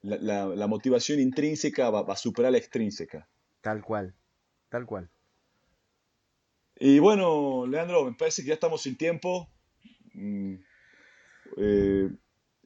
la, 0.01 0.67
motivación 0.67 1.19
intrínseca 1.19 1.89
va, 1.89 2.11
a 2.11 2.15
superar 2.15 2.51
la 2.51 2.57
extrínseca. 2.57 3.27
Tal 3.61 3.81
cual, 3.83 4.15
tal 4.69 4.85
cual. 4.85 5.09
Y 6.79 6.99
bueno, 6.99 7.65
Leandro, 7.67 8.05
me 8.05 8.13
parece 8.13 8.43
que 8.43 8.49
ya 8.49 8.53
estamos 8.53 8.81
sin 8.81 8.97
tiempo. 8.97 9.49
Mm, 10.13 10.55
eh, 11.57 12.09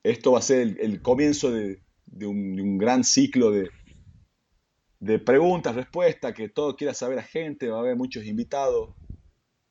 esto 0.03 0.33
va 0.33 0.39
a 0.39 0.43
ser 0.43 0.77
el 0.79 1.01
comienzo 1.01 1.51
de, 1.51 1.81
de 2.11 2.27
un, 2.27 2.77
gran 2.77 3.03
ciclo 3.03 3.51
de, 3.51 3.69
de 5.01 5.17
preguntas, 5.17 5.75
respuestas, 5.75 6.33
que 6.33 6.47
todo 6.47 6.75
quiera 6.75 6.93
saber 6.93 7.19
a 7.19 7.23
gente, 7.23 7.67
va 7.67 7.77
a 7.77 7.79
haber 7.81 7.95
muchos 7.97 8.23
invitados 8.23 8.91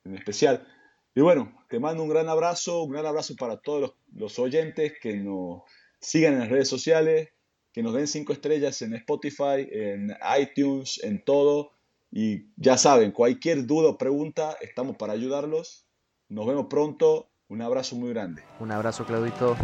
en 0.04 0.16
especial. 0.16 0.66
Y 1.14 1.20
bueno, 1.20 1.52
te 1.68 1.78
mando 1.78 2.02
un 2.02 2.08
gran 2.08 2.28
abrazo, 2.28 2.82
un 2.82 2.90
gran 2.90 3.06
abrazo 3.06 3.34
para 3.36 3.56
todos 3.60 3.94
los, 4.12 4.38
oyentes 4.40 4.94
que 5.00 5.16
nos 5.16 5.62
sigan 6.00 6.34
en 6.34 6.40
las 6.40 6.48
redes 6.48 6.68
sociales, 6.68 7.28
que 7.72 7.82
nos 7.82 7.94
den 7.94 8.08
cinco 8.08 8.32
estrellas 8.32 8.82
en 8.82 8.94
Spotify, 8.94 9.68
en 9.70 10.16
iTunes, 10.38 11.00
en 11.04 11.24
todo. 11.24 11.72
Y 12.10 12.46
ya 12.56 12.76
saben, 12.76 13.12
cualquier 13.12 13.66
duda 13.66 13.90
o 13.90 13.98
pregunta, 13.98 14.56
estamos 14.60 14.96
para 14.96 15.12
ayudarlos. 15.12 15.86
Nos 16.28 16.46
vemos 16.46 16.66
pronto. 16.68 17.28
Un 17.48 17.62
abrazo 17.62 17.96
muy 17.96 18.10
grande. 18.10 18.42
Un 18.60 18.70
abrazo, 18.70 19.04
Claudito. 19.04 19.56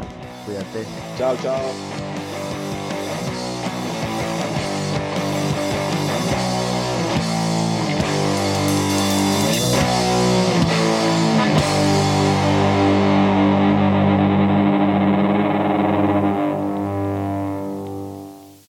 Cuídate. 0.45 0.85
Chao, 1.17 1.37
chao. 1.43 2.06